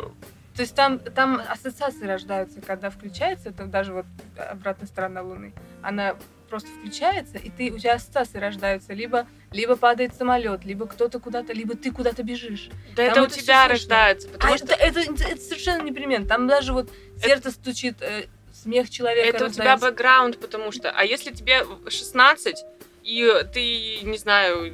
[0.58, 4.06] То есть там, там ассоциации рождаются, когда включается, это даже вот
[4.36, 5.54] обратная сторона Луны,
[5.84, 6.16] она
[6.50, 8.94] просто включается, и ты, у тебя ассоциации рождаются.
[8.94, 12.70] Либо, либо падает самолет, либо кто-то куда-то, либо ты куда-то бежишь.
[12.96, 16.26] Да Там это у это тебя рождается, потому А что это, это, это совершенно непременно.
[16.26, 16.90] Там даже вот
[17.22, 19.92] сердце стучит, э, смех человека Это у тебя раздается.
[19.92, 20.90] бэкграунд, потому что...
[20.90, 22.66] А если тебе 16,
[23.04, 24.74] и ты, не знаю,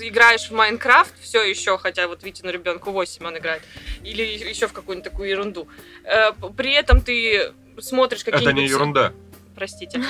[0.00, 3.62] играешь в Майнкрафт все еще, хотя вот Витину ребенку 8 он играет,
[4.04, 5.68] или еще в какую-нибудь такую ерунду,
[6.04, 8.52] э, при этом ты смотришь какие-нибудь...
[8.52, 9.12] Это не ерунда.
[9.54, 10.02] Простите.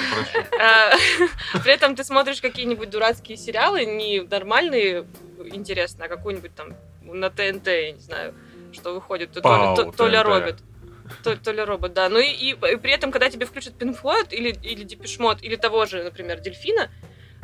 [0.59, 0.93] Э,
[1.63, 5.05] При этом ты смотришь какие-нибудь дурацкие сериалы, не нормальные,
[5.53, 8.35] интересно, а какой-нибудь там на ТНТ, я не знаю,
[8.73, 10.23] что выходит, Толя, то- Толя.
[10.23, 10.57] Робот.
[11.25, 12.09] То- Толя Робот, да.
[12.09, 14.85] Ну и, и- и при этом, когда тебе включат Floyd или, или
[15.19, 16.89] Mode, или того же, например, Дельфина,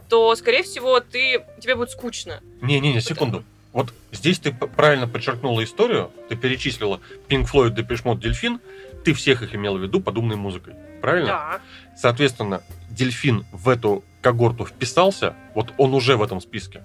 [0.08, 2.40] то, скорее всего, ты, тебе будет скучно.
[2.60, 3.44] Не-не-не, секунду.
[3.72, 8.60] Вот здесь ты правильно подчеркнула историю, ты перечислила Pink Floyd, Depeche Mode, Дельфин,
[9.04, 10.74] ты всех их имела в виду под умной музыкой.
[11.02, 11.28] Правильно?
[11.28, 11.60] Да.
[11.96, 16.82] Соответственно, Дельфин в эту когорту вписался, вот он уже в этом списке.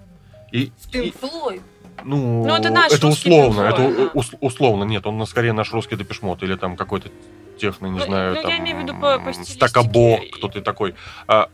[0.52, 1.62] И, Пинк Флойд.
[2.04, 4.10] ну, Ну, это наш русский условно, Pink это Floyd, да.
[4.14, 7.08] ус- условно, нет, он скорее наш русский депешмот или там какой-то
[7.58, 10.60] техно, не Ну, знаю, ну, я там, имею в виду по- по стакабо, кто ты
[10.60, 10.94] такой.
[11.26, 11.48] А,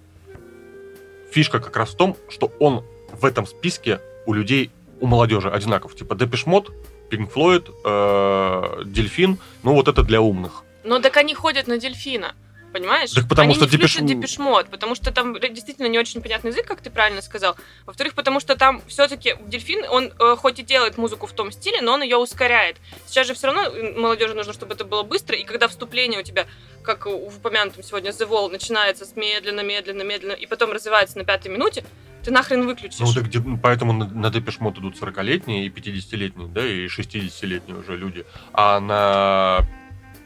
[1.30, 4.70] фишка как раз в том, что он в этом списке у людей,
[5.00, 5.94] у молодежи одинаков.
[5.94, 6.70] Типа Депешмот,
[7.10, 10.62] Floyd, э, Дельфин, ну вот это для умных.
[10.84, 12.34] Но так они ходят на Дельфина.
[12.72, 13.10] Понимаешь?
[13.10, 16.66] Так потому Они что не Депеш- депешмот, потому что там действительно не очень понятный язык,
[16.66, 17.56] как ты правильно сказал.
[17.84, 21.80] Во-вторых, потому что там все-таки Дельфин, он э, хоть и делает музыку в том стиле,
[21.80, 22.76] но он ее ускоряет.
[23.06, 26.46] Сейчас же все равно молодежи нужно, чтобы это было быстро, и когда вступление у тебя,
[26.82, 31.24] как в упомянутом сегодня The Wall, начинается с медленно, медленно, медленно, и потом развивается на
[31.24, 31.84] пятой минуте,
[32.22, 33.00] ты нахрен выключишь.
[33.00, 33.24] Ну, так
[33.62, 38.24] поэтому на, на Депешмот идут 40-летние и 50-летние, да, и 60-летние уже люди.
[38.52, 39.66] А на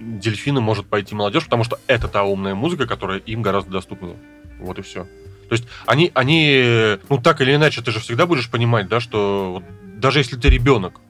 [0.00, 4.16] Дельфины может пойти молодежь, потому что это та умная музыка, которая им гораздо доступнее.
[4.60, 5.04] Вот и все.
[5.48, 9.54] То есть они, они, ну так или иначе, ты же всегда будешь понимать, да, что
[9.54, 9.64] вот
[10.00, 11.00] даже если ты ребенок,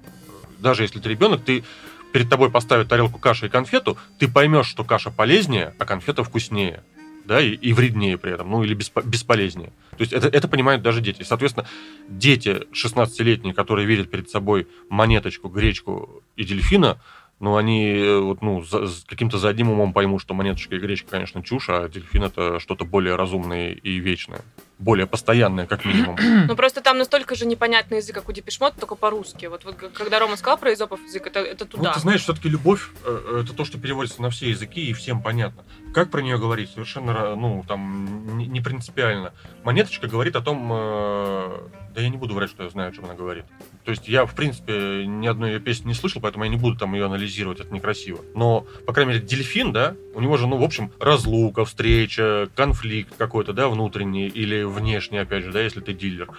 [0.58, 1.64] даже если ты ребенок, ты
[2.12, 6.82] перед тобой поставят тарелку каши и конфету, ты поймешь, что каша полезнее, а конфета вкуснее,
[7.24, 9.72] да, и, и вреднее при этом, ну или беспо- бесполезнее.
[9.90, 11.22] То есть это, это понимают даже дети.
[11.22, 11.66] Соответственно,
[12.08, 17.00] дети 16-летние, которые видят перед собой монеточку, гречку и дельфина,
[17.40, 21.42] но они э, вот, ну, за, каким-то задним умом поймут, что монеточка и гречка, конечно,
[21.42, 24.40] чушь, а дельфин это что-то более разумное и вечное.
[24.78, 26.16] Более постоянное, как минимум.
[26.48, 29.46] Ну просто там настолько же непонятный язык, как у Депешмот, только по-русски.
[29.46, 31.92] Вот, вот когда Рома сказал про изопов язык, это, это Ну, туда.
[31.94, 35.64] ты знаешь, все-таки любовь э, это то, что переводится на все языки и всем понятно.
[35.92, 36.70] Как про нее говорить?
[36.70, 39.32] Совершенно, ну, там, не, не принципиально.
[39.64, 41.58] Монеточка говорит о том, э,
[41.94, 43.44] да я не буду врать, что я знаю, о чем она говорит.
[43.84, 46.78] То есть я, в принципе, ни одной ее песни не слышал, поэтому я не буду
[46.78, 48.24] там ее анализировать, это некрасиво.
[48.34, 53.14] Но, по крайней мере, дельфин, да, у него же, ну, в общем, разлука, встреча, конфликт
[53.18, 56.30] какой-то, да, внутренний или внешний, опять же, да, если ты дилер,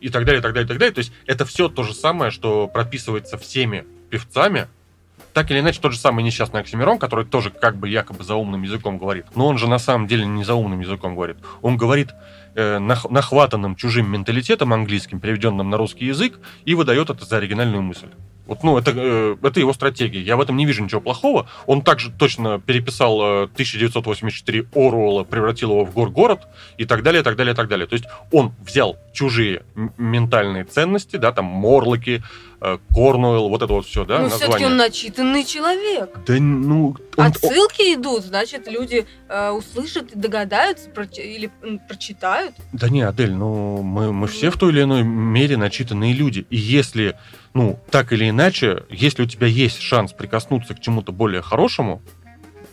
[0.00, 0.94] и так далее, и так далее, и так далее.
[0.94, 4.68] То есть это все то же самое, что прописывается всеми певцами,
[5.36, 8.96] так или иначе, тот же самый несчастный Оксимирон, который тоже как бы якобы заумным языком
[8.96, 9.26] говорит.
[9.34, 11.36] Но он же на самом деле не заумным языком говорит.
[11.60, 12.14] Он говорит
[12.54, 17.82] э, нах- нахватанным чужим менталитетом английским, переведенным на русский язык, и выдает это за оригинальную
[17.82, 18.06] мысль.
[18.46, 20.22] Вот, ну, это, э, это его стратегия.
[20.22, 21.46] Я в этом не вижу ничего плохого.
[21.66, 26.46] Он также точно переписал э, 1984 Оруэлла, превратил его в гор-город
[26.78, 27.86] и так далее, так далее, так далее.
[27.86, 29.64] То есть он взял чужие
[29.98, 32.22] ментальные ценности, да, там Морлоки,
[32.94, 36.10] Корнуэлл, вот это вот все, да, ну, все-таки он начитанный человек.
[36.26, 42.54] Да, ну, он- Отсылки идут, значит, люди э, услышат и догадаются проч- или м, прочитают.
[42.72, 46.46] Да не, Адель, ну мы, мы все в той или иной мере начитанные люди.
[46.50, 47.16] И если,
[47.54, 52.02] ну, так или иначе, если у тебя есть шанс прикоснуться к чему-то более хорошему,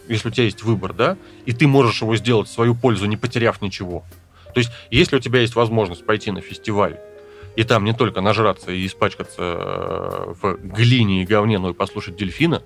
[0.08, 3.18] если у тебя есть выбор, да, и ты можешь его сделать в свою пользу, не
[3.18, 4.04] потеряв ничего.
[4.54, 7.00] То есть, если у тебя есть возможность пойти на фестиваль,
[7.56, 12.16] и там не только нажраться и испачкаться э, в глине и говне, но и послушать
[12.16, 12.64] дельфина,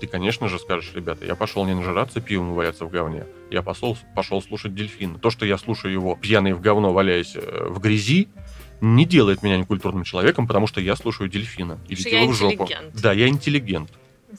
[0.00, 3.62] ты, конечно же, скажешь, ребята, я пошел не нажираться пивом и валяться в говне, я
[3.62, 5.18] пошел, пошел слушать дельфина.
[5.18, 8.28] То, что я слушаю его пьяный в говно, валяясь э, в грязи,
[8.80, 11.78] не делает меня некультурным человеком, потому что я слушаю дельфина.
[11.88, 12.68] И Что я его в жопу.
[12.94, 13.90] Да, я интеллигент.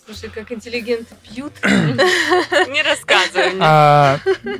[0.05, 1.53] Слушай, как интеллигенты пьют.
[1.63, 4.59] Не рассказывай мне.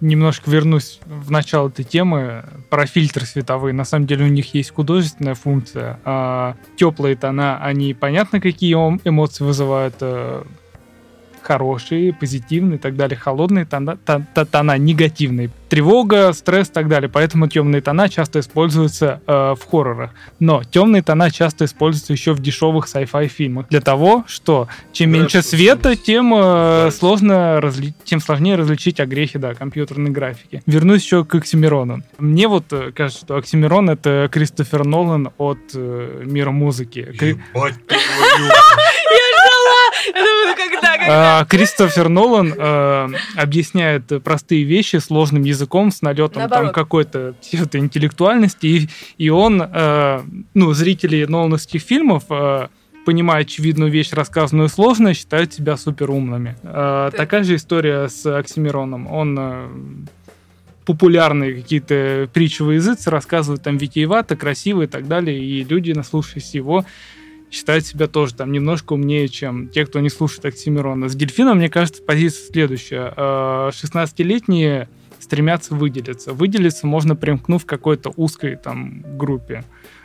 [0.00, 3.72] Немножко вернусь в начало этой темы про фильтры световые.
[3.72, 5.98] На самом деле у них есть художественная функция.
[6.04, 9.96] А, теплые тона, они понятно, какие эм- эмоции вызывают.
[11.48, 13.16] Хорошие, позитивные и так далее.
[13.16, 15.48] Холодные тона, то- то- тона негативные.
[15.70, 17.08] Тревога, стресс и так далее.
[17.08, 20.10] Поэтому темные тона часто используются э, в хоррорах.
[20.40, 23.66] Но темные тона часто используются еще в дешевых sci-fi фильмах.
[23.68, 29.38] Для того, что чем Да, меньше света, тем э, сложно разли- тем сложнее различить огрехи
[29.38, 30.62] да, компьютерной графики.
[30.66, 32.02] Вернусь еще к Оксимирону.
[32.18, 37.00] Мне вот э, кажется, что Оксимирон это Кристофер Нолан от э, мира музыки.
[37.20, 38.50] Ебать твою.
[40.14, 40.88] Я думаю, когда, когда?
[40.94, 40.97] А,
[41.48, 48.88] Кристофер Нолан э, объясняет простые вещи сложным языком с налетом там какой-то псевдоинтеллектуальности, и,
[49.18, 50.20] и он, э,
[50.54, 52.68] ну, зрители Нолановских фильмов, э,
[53.04, 56.56] понимая очевидную вещь, рассказанную сложно, считают себя суперумными.
[56.62, 57.16] Э, Так.
[57.16, 59.06] Такая же история с Оксимироном.
[59.10, 59.68] Он э,
[60.84, 66.84] популярные какие-то притчевые языцы рассказывают там витиевато, красиво и так далее, и люди, наслушавшись его,
[67.50, 71.08] считают себя тоже там немножко умнее, чем те, кто не слушает Оксимирона.
[71.08, 73.12] С дельфином, мне кажется, позиция следующая.
[73.16, 74.88] Э, 16-летние
[75.18, 76.32] стремятся выделиться.
[76.32, 79.64] Выделиться можно, примкнув к какой-то узкой там группе.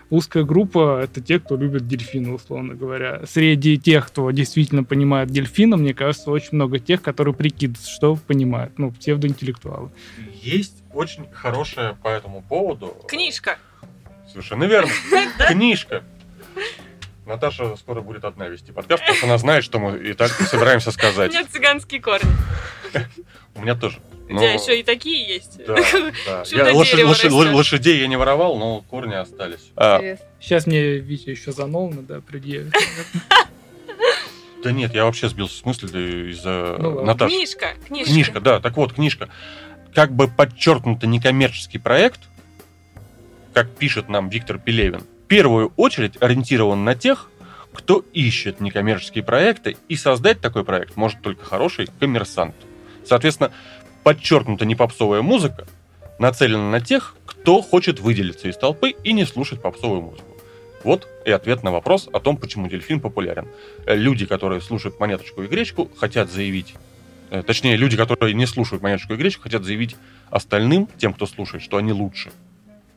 [0.10, 3.26] Узкая группа— это те, кто любит дельфина, условно говоря.
[3.26, 8.78] Среди тех, кто действительно понимает дельфина, мне кажется, очень много тех, которые прикидываются, что понимают.
[8.78, 9.90] Ну, псевдоинтеллектуалы.
[10.42, 12.96] Есть очень хорошая по этому поводу.
[13.08, 13.58] Книжка.
[14.30, 14.92] Совершенно верно.
[15.50, 16.04] Книжка.
[17.26, 20.90] Наташа скоро будет одна вести подкаст, потому что она знает, что мы и так собираемся
[20.90, 21.32] У сказать.
[21.32, 22.30] меня цыганские корни.
[23.56, 24.00] У меня тоже.
[24.30, 25.60] У тебя еще и такие есть.
[27.54, 29.72] Лошадей я не воровал, но корни остались.
[29.76, 30.00] А.
[30.40, 32.74] Сейчас мне Витя еще за Нолана, да, предъявит.
[34.64, 37.04] да нет, я вообще сбился с мысли из-за Ну.
[37.06, 37.36] Наташи.
[37.36, 37.74] Книжка.
[37.88, 38.12] Книжка.
[38.12, 39.30] Книжка, да, так вот, книжка.
[39.94, 42.22] Как бы подчеркнуто некоммерческий проект,
[43.54, 45.04] как пишет нам Виктор Пелевин,
[45.34, 47.32] первую очередь ориентирован на тех,
[47.74, 52.54] кто ищет некоммерческие проекты, и создать такой проект может только хороший коммерсант.
[53.04, 53.52] Соответственно,
[54.04, 55.66] подчеркнута не попсовая музыка,
[56.20, 60.38] нацелена на тех, кто хочет выделиться из толпы и не слушать попсовую музыку.
[60.84, 63.48] Вот и ответ на вопрос о том, почему дельфин популярен.
[63.88, 66.76] Люди, которые слушают монеточку и гречку, хотят заявить,
[67.32, 69.96] э, точнее, люди, которые не слушают монеточку и гречку, хотят заявить
[70.30, 72.32] остальным, тем, кто слушает, что они лучше.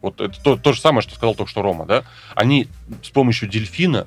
[0.03, 2.05] Вот это то, то же самое, что сказал только что Рома, да?
[2.35, 2.69] Они
[3.03, 4.07] с помощью дельфина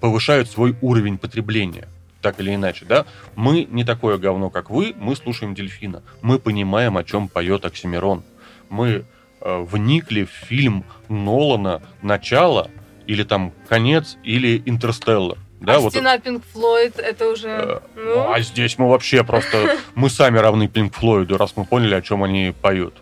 [0.00, 1.88] повышают свой уровень потребления
[2.24, 3.04] так или иначе, да,
[3.36, 8.24] мы не такое говно, как вы, мы слушаем дельфина, мы понимаем, о чем поет Оксимирон,
[8.70, 9.04] мы
[9.42, 12.70] э, вникли в фильм Нолана «Начало»
[13.06, 17.48] или там «Конец» или «Интерстеллар», Да, а вот стена Pink Floyd, это уже...
[17.48, 19.76] Э, ну, А здесь мы вообще просто...
[19.94, 22.94] Мы сами равны Пинк Флойду, раз мы поняли, о чем они поют.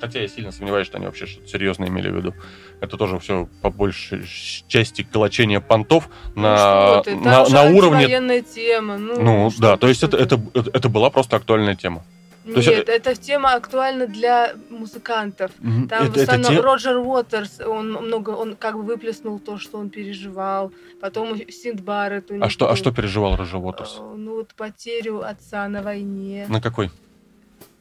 [0.00, 2.34] Хотя я сильно сомневаюсь, что они вообще что-то серьезное имели в виду.
[2.80, 4.24] Это тоже все по большей
[4.68, 8.04] части колочение понтов ну на, ты, там на, на уровне...
[8.04, 8.98] антивоенная тема.
[8.98, 12.04] Ну, Ну да, то есть это, это, это была просто актуальная тема.
[12.44, 15.50] Нет, то есть эта тема актуальна для музыкантов.
[15.60, 19.58] Там это, в это основном те- Роджер Уотерс, он много, он как бы выплеснул то,
[19.58, 20.72] что он переживал.
[21.00, 23.98] Потом Синд Барретт А что, а что переживал Роджер Уотерс?
[24.00, 26.90] Э, Ну вот потерю отца на войне, На какой?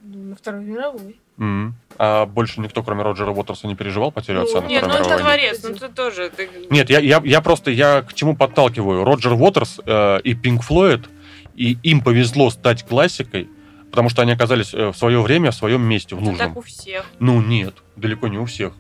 [0.01, 1.20] ну, на Второй мировой.
[1.40, 1.76] М.
[2.00, 5.18] А больше никто, кроме Роджера Уотерса, не переживал потерю Ну, отца на Нет, ну это
[5.18, 6.30] творец, ну ты тоже.
[6.30, 9.04] ты- Нет, я, я, я просто, я к чему подталкиваю.
[9.04, 11.10] Роджер Уотерс э, и Пинк Флойд,
[11.56, 13.50] и им повезло стать классикой,
[13.90, 16.48] потому что они оказались э, в свое время в своем месте, в это нужном.
[16.50, 17.04] так у всех.
[17.20, 18.74] Ну нет, далеко не у всех.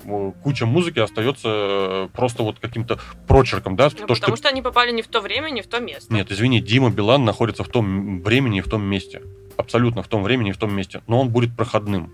[0.43, 3.85] Куча музыки остается э, просто вот каким-то прочерком, да?
[3.85, 4.21] Ну, то, что...
[4.21, 6.13] потому что они попали не в то время, не в то место.
[6.13, 9.23] Нет, извини, Дима Билан находится в том времени и в том месте.
[9.57, 11.01] Абсолютно в том времени и в том месте.
[11.07, 12.13] Но он будет проходным.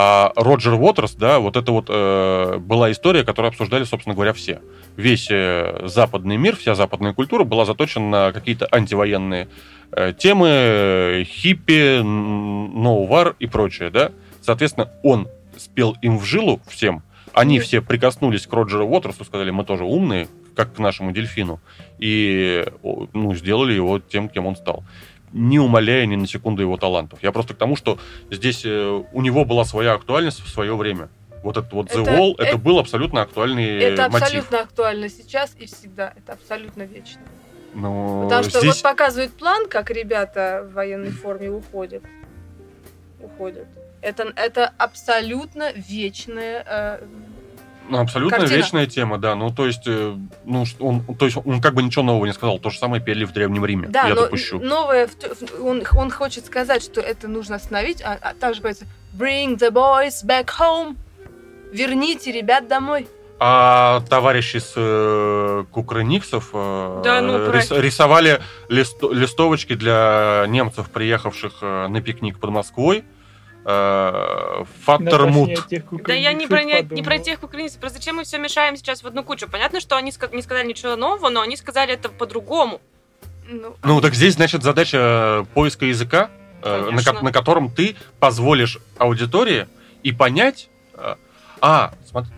[0.00, 4.60] А Роджер Уотерс, да, вот это вот э, была история, которую обсуждали, собственно говоря, все.
[4.96, 9.48] Весь э, западный мир, вся западная культура была заточена на какие-то антивоенные
[9.90, 14.12] э, темы, э, хиппи, ноувар и прочее, да.
[14.40, 15.26] Соответственно, он
[15.56, 17.02] спел им в жилу всем.
[17.32, 21.58] Они все прикоснулись к Роджеру Уотерсу, сказали, мы тоже умные, как к нашему дельфину.
[21.98, 22.64] И
[23.12, 24.84] ну, сделали его тем, кем он стал.
[25.32, 27.18] Не умаляя ни на секунду его талантов.
[27.22, 27.98] Я просто к тому, что
[28.30, 31.08] здесь э, у него была своя актуальность в свое время.
[31.42, 34.22] Вот этот вот The Это- Wall, это, это- был абсолютно актуальный Это мотив.
[34.22, 36.12] абсолютно актуально сейчас и всегда.
[36.16, 37.20] Это абсолютно вечно.
[37.74, 38.74] Но Потому что здесь...
[38.74, 42.02] вот показывает план, как ребята в военной форме уходят.
[43.20, 43.66] Уходят.
[44.00, 47.04] Это, это абсолютно вечная э,
[47.88, 48.56] Ну, абсолютно Картина.
[48.56, 49.34] вечная тема, да.
[49.34, 50.14] Ну, то есть, э,
[50.44, 52.58] ну, он, то есть, он как бы ничего нового не сказал.
[52.58, 53.88] То же самое пели в Древнем Риме.
[53.88, 54.58] Да, я но допущу.
[54.60, 55.08] новое,
[55.60, 58.86] он, он хочет сказать, что это нужно остановить, а, а там же говорится
[59.18, 60.96] «Bring the boys back home».
[61.72, 63.08] Верните ребят домой.
[63.40, 71.58] А товарищи с э, Кукрыниксов э, Да, ну, рис- рисовали листо- листовочки для немцев, приехавших
[71.62, 73.04] э, на пикник под Москвой.
[73.64, 75.66] Э, Фаттермут.
[76.04, 79.02] Да я не про, не, не про тех украинцев, просто зачем мы все мешаем сейчас
[79.02, 79.48] в одну кучу?
[79.48, 82.80] Понятно, что они не сказали ничего нового, но они сказали это по-другому.
[83.46, 86.30] Ну, Ну, так здесь, значит, задача э, поиска языка,
[86.62, 89.66] э, на, на котором ты позволишь аудитории
[90.02, 90.68] и понять...
[91.60, 92.30] А, смотри,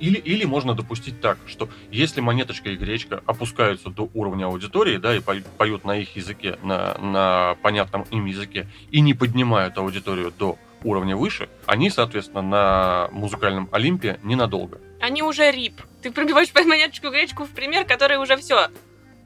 [0.00, 5.16] или, или можно допустить так, что если монеточка и гречка опускаются до уровня аудитории, да,
[5.16, 10.58] и поют на их языке, на, на понятном им языке, и не поднимают аудиторию до
[10.84, 14.80] уровня выше, они, соответственно, на музыкальном Олимпе ненадолго.
[15.00, 15.80] Они уже рип.
[16.02, 18.68] Ты пробиваешь монеточку гречку в пример, который уже все.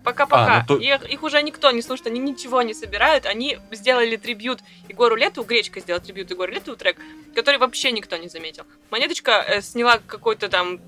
[0.05, 0.57] Пока-пока.
[0.57, 3.25] А, ну то- их, их уже никто не слушает, они ничего не собирают.
[3.27, 6.97] Они сделали трибют Егору Лету, Гречка сделал трибют Егору Лету трек,
[7.35, 8.65] который вообще никто не заметил.
[8.91, 10.83] Монеточка э, сняла какой-то там то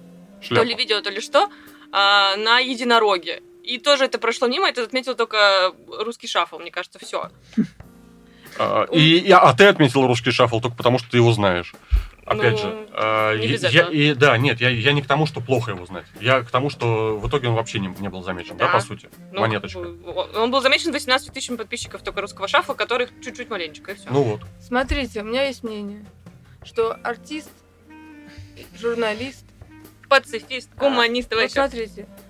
[0.46, 0.64] Шляпа.
[0.66, 1.48] ли видео, то ли что,
[1.92, 3.42] а, на единороге.
[3.62, 7.30] И тоже это прошло мимо, это отметил только русский шафл, мне кажется, все.
[8.58, 11.74] А, И, и- а ты отметил русский шаффл только потому, что ты его знаешь.
[12.26, 13.92] Опять Ну, же, а, не я- без я, этого.
[13.94, 16.06] и, да, нет, я, я не к тому, что плохо его знать.
[16.20, 18.72] Я к тому, что в итоге он вообще не, не был замечен, да, Да.
[18.72, 19.78] по сути, Ну, монеточка.
[19.78, 24.06] Он был замечен 18 тысячами подписчиков только русского шафла, которых чуть-чуть маленечко, и все.
[24.10, 24.40] Ну вот.
[24.60, 26.04] смотрите, у меня есть мнение,
[26.64, 27.50] что артист,
[28.78, 29.44] журналист,
[30.08, 32.20] Пацифист, гуманист, А, вот смотрите, а,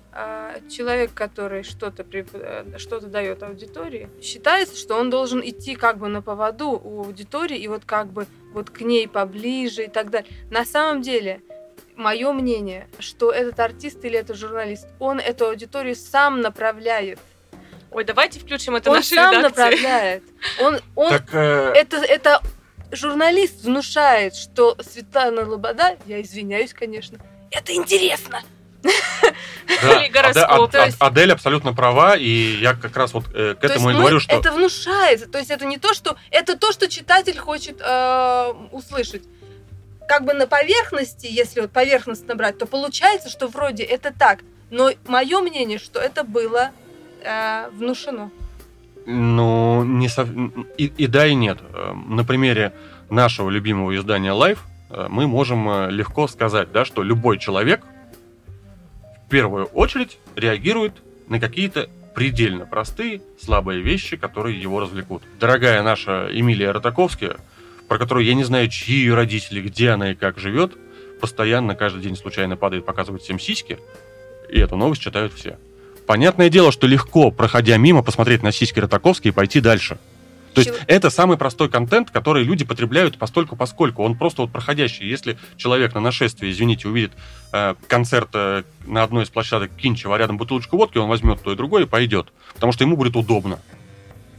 [0.69, 6.21] человек, который что-то э, что-то дает аудитории, считается, что он должен идти как бы на
[6.21, 10.29] поводу у аудитории и вот как бы вот к ней поближе и так далее.
[10.49, 11.41] На самом деле,
[11.97, 17.19] мое мнение, что этот артист или этот журналист, он эту аудиторию сам направляет.
[17.91, 19.61] Ой, давайте включим это он нашей сам редакции.
[19.61, 20.23] направляет.
[20.61, 22.41] Он, он Так, э, это, это
[22.91, 27.19] журналист внушает, что Светлана Лобода, я извиняюсь, конечно,
[27.51, 28.41] это интересно.
[29.81, 33.25] Да, или гороскоп, Аде- то Ад- есть- Адель абсолютно права, и я как раз вот
[33.33, 34.35] э, к То этому и говорю, что...
[34.35, 35.27] это внушается.
[35.27, 39.23] То есть это не то, что это то, что читатель хочет э, услышать.
[40.07, 44.39] Как бы на поверхности, если вот поверхностно брать, то получается, что вроде это так.
[44.69, 46.69] Но мое мнение, что это было
[47.23, 48.29] э, внушено.
[49.07, 50.29] Ну, не сов-
[50.77, 51.59] и, и да, и нет.
[51.73, 52.73] Э, На примере
[53.09, 54.59] нашего любимого издания Life
[54.89, 57.81] э, мы можем э, легко сказать, да, что любой человек
[59.25, 60.93] в первую очередь реагирует
[61.27, 65.23] на какие-то предельно простые, слабые вещи, которые его развлекут.
[65.39, 67.37] Дорогая наша Эмилия Ротаковская,
[67.87, 70.73] про которую я не знаю, чьи ее родители, где она и как живет,
[71.19, 73.79] постоянно каждый день случайно падает, показывает всем сиськи,
[74.49, 75.57] и эту новость читают все.
[76.05, 79.97] Понятное дело, что легко, проходя мимо, посмотреть на сиськи Ротаковской и пойти дальше.
[80.55, 84.03] То есть Чел- это самый простой контент, который люди потребляют постольку поскольку.
[84.03, 85.07] Он просто вот проходящий.
[85.07, 87.11] Если человек на нашествии, извините, увидит
[87.51, 91.51] э, концерт э, на одной из площадок Кинчева, а рядом бутылочку водки, он возьмет то
[91.51, 92.27] и другое и пойдет.
[92.53, 93.59] Потому что ему будет удобно.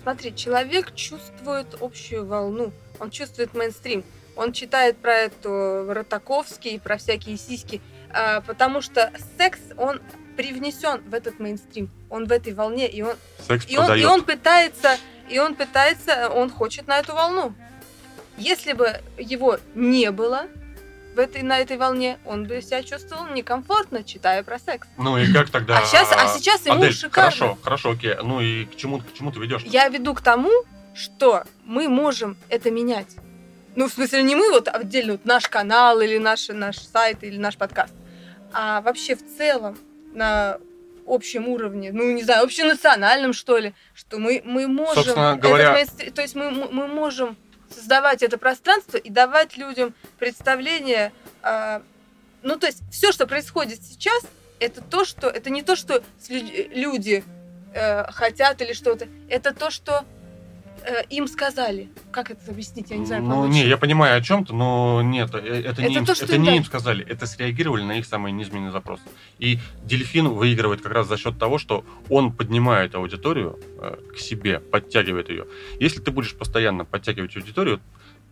[0.02, 4.04] Смотри, человек чувствует общую волну, он чувствует мейнстрим.
[4.36, 7.80] Он читает про эту Ротаковский, про всякие сиськи,
[8.10, 10.00] а, потому что секс, он
[10.36, 11.90] привнесен в этот мейнстрим.
[12.10, 13.16] Он в этой волне, и он,
[13.48, 14.96] Секс и он, и он пытается,
[15.28, 17.54] и он пытается, он хочет на эту волну.
[18.38, 20.46] Если бы его не было
[21.14, 24.86] в этой, на этой волне, он бы себя чувствовал некомфортно, читая про секс.
[24.98, 25.78] Ну и как тогда...
[25.78, 27.30] А сейчас, а сейчас ему Адель, шикарно.
[27.30, 28.14] Хорошо, хорошо, окей.
[28.22, 29.62] Ну и к чему, к чему ты ведешь?
[29.64, 30.50] Я веду к тому,
[30.94, 33.16] что мы можем это менять.
[33.74, 37.36] Ну, в смысле, не мы вот отдельно, вот наш канал или наш, наш сайт или
[37.36, 37.92] наш подкаст,
[38.52, 39.76] а вообще в целом
[40.14, 40.58] на
[41.06, 45.04] общем уровне, ну, не знаю, общенациональном, что ли, что мы, мы можем...
[45.04, 47.36] Собственно говоря- мейнстри- то есть мы, мы можем
[47.74, 51.12] создавать это пространство и давать людям представление...
[51.42, 51.82] а,
[52.42, 54.22] ну, то есть все, что происходит сейчас,
[54.60, 55.28] это то, что...
[55.28, 57.24] Это не то, что люди
[57.74, 59.08] э, хотят или что-то.
[59.28, 60.04] Это то, что
[60.86, 61.90] э, им сказали.
[62.10, 62.90] Как это объяснить?
[62.90, 63.22] Я не знаю.
[63.22, 66.36] Ну, не, я понимаю о чем-то, но нет, это, не, Это им, то, что это
[66.36, 66.56] им не дали.
[66.58, 69.02] им сказали, это среагировали на их самые низменные запросы.
[69.38, 74.60] И Дельфин выигрывает как раз за счет того, что он поднимает аудиторию э, к себе,
[74.60, 75.46] подтягивает ее.
[75.80, 77.80] Если ты будешь постоянно подтягивать аудиторию,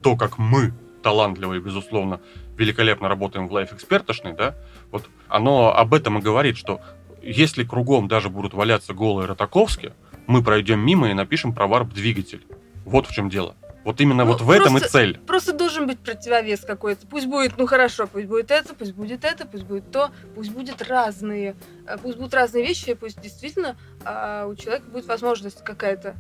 [0.03, 0.73] то, как мы,
[1.03, 2.21] талантливые, безусловно,
[2.57, 4.55] великолепно работаем в Life экспертошной, да,
[4.91, 6.81] вот оно об этом и говорит, что
[7.23, 9.93] если кругом даже будут валяться голые Ротаковски,
[10.27, 12.45] мы пройдем мимо и напишем про варп-двигатель.
[12.85, 13.55] Вот в чем дело.
[13.85, 15.19] Вот именно Ну, вот в этом и просто- цель.
[15.27, 17.07] Просто должен быть противовес какой-то.
[17.07, 20.81] Пусть будет, ну хорошо, пусть будет это, пусть будет это, пусть будет то, пусть будет
[20.81, 21.55] разные,
[21.87, 26.15] э, пусть будут разные вещи, пусть действительно а, у человека будет возможность какая-то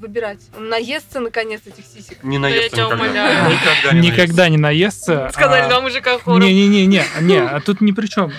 [0.00, 0.40] выбирать.
[0.56, 2.24] Он наестся наконец этих сисек.
[2.24, 3.04] Не Да я наестся тебя никогда.
[3.04, 3.50] умоляю.
[3.50, 5.28] Никогда не Никогда не наестся.
[5.34, 6.40] Сказали а- два мужика хором.
[6.40, 6.86] Не-не-не,
[7.20, 8.32] не, а тут ни при чем.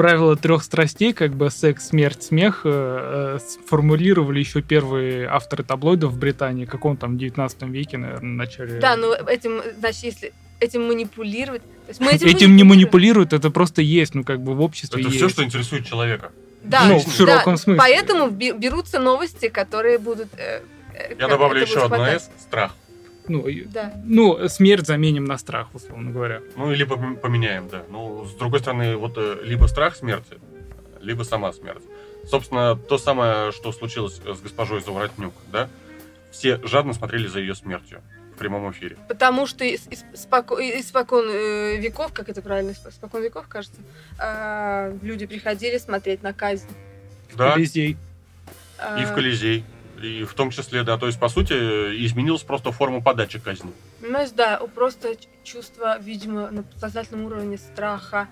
[0.00, 6.12] Правила трех страстей, как бы секс, смерть, смех, э, э, сформулировали еще первые авторы таблоидов
[6.12, 8.80] в Британии, в каком там 19 веке, наверное, начале.
[8.80, 11.60] Да, но этим, значит, если этим манипулировать...
[11.60, 15.02] То есть мы Этим, этим, не манипулируют, это просто есть, ну как бы в обществе
[15.02, 15.18] Это есть.
[15.20, 16.32] все, что интересует человека.
[16.62, 17.78] Да, Ну, в да, широком смысле.
[17.78, 20.28] Поэтому бе- берутся новости, которые будут...
[20.38, 20.62] э,
[20.94, 22.06] э, Я как добавлю еще одно.
[22.06, 22.74] «с»– страх.
[23.28, 23.92] Ну, Да.
[24.04, 26.40] ну, смерть заменим на страх, условно говоря.
[26.56, 27.84] Ну, либо пом- поменяем, да.
[27.90, 30.38] Ну, с другой стороны, вот э, либо страх смерти,
[31.00, 31.82] либо сама смерть.
[32.28, 35.68] Собственно, то самое, что случилось с госпожой Заворотнюк, да?
[36.30, 38.02] Все жадно смотрели за ее смертью
[38.34, 38.96] в прямом эфире.
[39.08, 43.80] Потому что споко- испокон э, веков, как это правильно, исп- испокон веков, кажется,
[44.18, 46.66] а, люди приходили смотреть на казнь.
[47.36, 47.96] Да, Колизей.
[48.78, 49.64] А, и в Колизей.
[50.02, 51.52] И в том числе, да, то есть, по сути,
[52.04, 53.70] изменилась просто форма подачи казни.
[54.00, 55.14] Понимаешь, да, у- просто
[55.44, 58.28] чувство, видимо, на подсознательном уровне страха.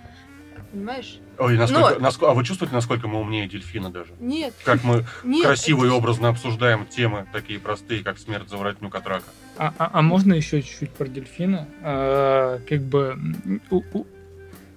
[0.72, 1.18] Понимаешь?
[1.38, 4.12] Ой, насколько, Но- наско- а вы чувствуете, насколько мы умнее дельфина даже?
[4.20, 5.44] Нет, Как мы нет.
[5.46, 9.24] красиво и это ж- образно обсуждаем темы такие простые, как смерть Заворотнюк от рака.
[9.56, 11.68] А, а- а можно еще чуть-чуть про дельфина?
[11.82, 13.16] А, как бы...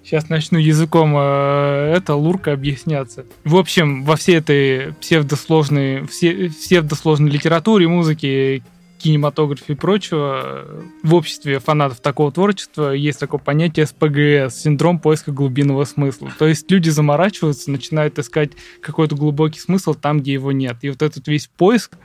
[0.04, 3.26] Сейчас начну языком э, это лурка объясняться.
[3.44, 8.64] В общем, во всей этой псевдосложной, все, псевдосложной литературе, музыке,
[9.02, 15.32] кинематографе и прочего, э, в обществе фанатов такого творчества есть такое понятие СПГС, синдром поиска
[15.32, 16.32] глубинного смысла.
[16.38, 18.52] То есть люди заморачиваются, начинают искать
[18.82, 20.78] какой-то глубокий смысл там, где его нет.
[20.82, 21.98] И вот этот весь поиск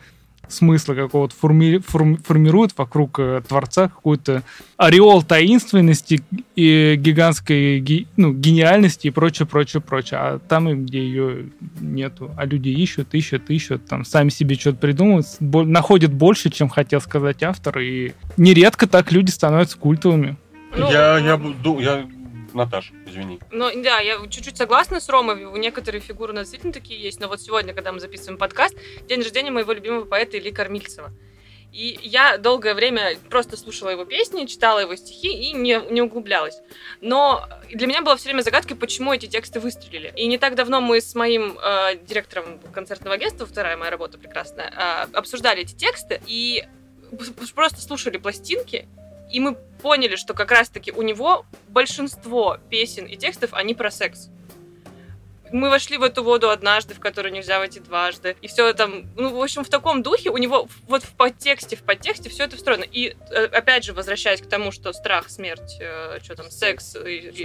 [0.49, 4.43] смысла какого-то форми- форм- формирует вокруг э, творца какой-то
[4.77, 6.23] ореол таинственности
[6.55, 10.21] и гигантской ги- ну, гениальности и прочее, прочее, прочее.
[10.21, 11.47] А там, где ее
[11.81, 12.31] нету.
[12.37, 17.01] А люди ищут, ищут, ищут, там сами себе что-то придумывают, бо- находят больше, чем хотел
[17.01, 20.37] сказать автор, и нередко так люди становятся культовыми.
[20.77, 21.41] Я, я,
[21.81, 22.07] я,
[22.57, 23.39] Наташ, извини.
[23.51, 27.29] Ну, да, я чуть-чуть согласна с Ромой, некоторые фигуры у нас действительно такие есть, но
[27.29, 28.75] вот сегодня, когда мы записываем подкаст,
[29.07, 31.13] день рождения моего любимого поэта Ильи Кормильцева.
[31.73, 36.59] И я долгое время просто слушала его песни, читала его стихи и не, не углублялась.
[37.03, 40.11] Но для меня было все время загадкой, почему эти тексты выстрелили.
[40.17, 44.73] И не так давно мы с моим э, директором концертного агентства, вторая моя работа прекрасная,
[44.75, 46.65] э, обсуждали эти тексты и
[47.55, 48.89] просто слушали пластинки,
[49.31, 54.29] и мы поняли, что как раз-таки у него большинство песен и текстов, они про секс.
[55.53, 58.37] Мы вошли в эту воду однажды, в которую нельзя войти дважды.
[58.43, 61.83] И все там, ну, в общем, в таком духе у него вот в подтексте, в
[61.83, 62.83] подтексте все это встроено.
[62.83, 67.29] И, э, опять же, возвращаясь к тому, что страх, смерть, э, что там, секс, и-
[67.29, 67.45] и-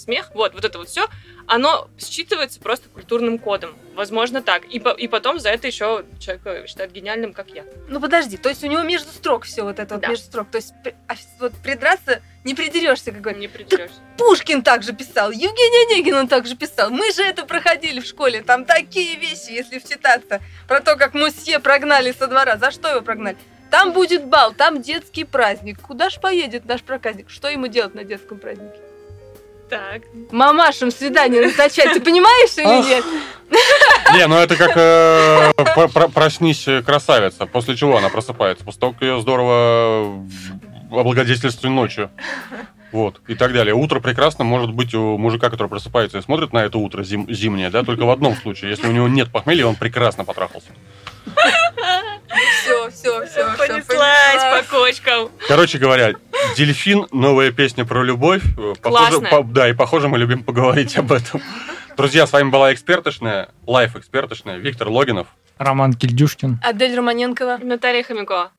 [0.00, 0.30] Смех.
[0.34, 1.06] вот, вот это вот все,
[1.46, 3.76] оно считывается просто культурным кодом.
[3.94, 4.64] Возможно, так.
[4.66, 7.64] И, по- и потом за это еще человека считают гениальным, как я.
[7.88, 10.08] Ну подожди, то есть у него между строк все вот это вот Да.
[10.08, 10.50] между строк.
[10.50, 10.72] То есть
[11.08, 13.96] а вот придраться не придерешься какой Не придерешься.
[14.16, 16.90] Пушкин также писал, Евгений Онегин он также писал.
[16.90, 18.42] Мы же это проходили в школе.
[18.42, 22.56] Там такие вещи, если вчитаться, про то, как Мусье прогнали со двора.
[22.56, 23.36] За что его прогнали?
[23.70, 25.80] Там будет бал, там детский праздник.
[25.80, 27.30] Куда ж поедет наш проказник?
[27.30, 28.78] Что ему делать на детском празднике?
[29.70, 30.02] Так.
[30.32, 33.04] Мамашам свидание назначать, ты понимаешь или нет?
[34.14, 37.46] Не, ну это как э, про- про- проснись, э, красавица.
[37.46, 38.64] После чего она просыпается?
[38.64, 40.26] После того, как ее здорово
[40.90, 42.10] облагодетельствовали ночью.
[42.92, 43.72] Вот, и так далее.
[43.72, 47.70] Утро прекрасно может быть у мужика, который просыпается и смотрит на это утро зим- зимнее,
[47.70, 48.70] да, только в одном случае.
[48.70, 50.70] Если у него нет похмелья, он прекрасно потрахался.
[52.90, 53.56] Все, все, все.
[53.56, 55.30] Понеслась по кочкам.
[55.48, 56.12] Короче говоря,
[56.56, 58.42] «Дельфин»— новая песня про любовь.
[58.82, 61.42] Похоже, по- да, и похоже, мы любим поговорить об этом.
[61.96, 65.26] Друзья, с вами была экспертошная, лайф экспертошная, Виктор Логинов.
[65.58, 66.58] Роман Кильдюшкин.
[66.62, 67.58] Адель Романенкова.
[67.62, 68.50] Наталья Хомякова.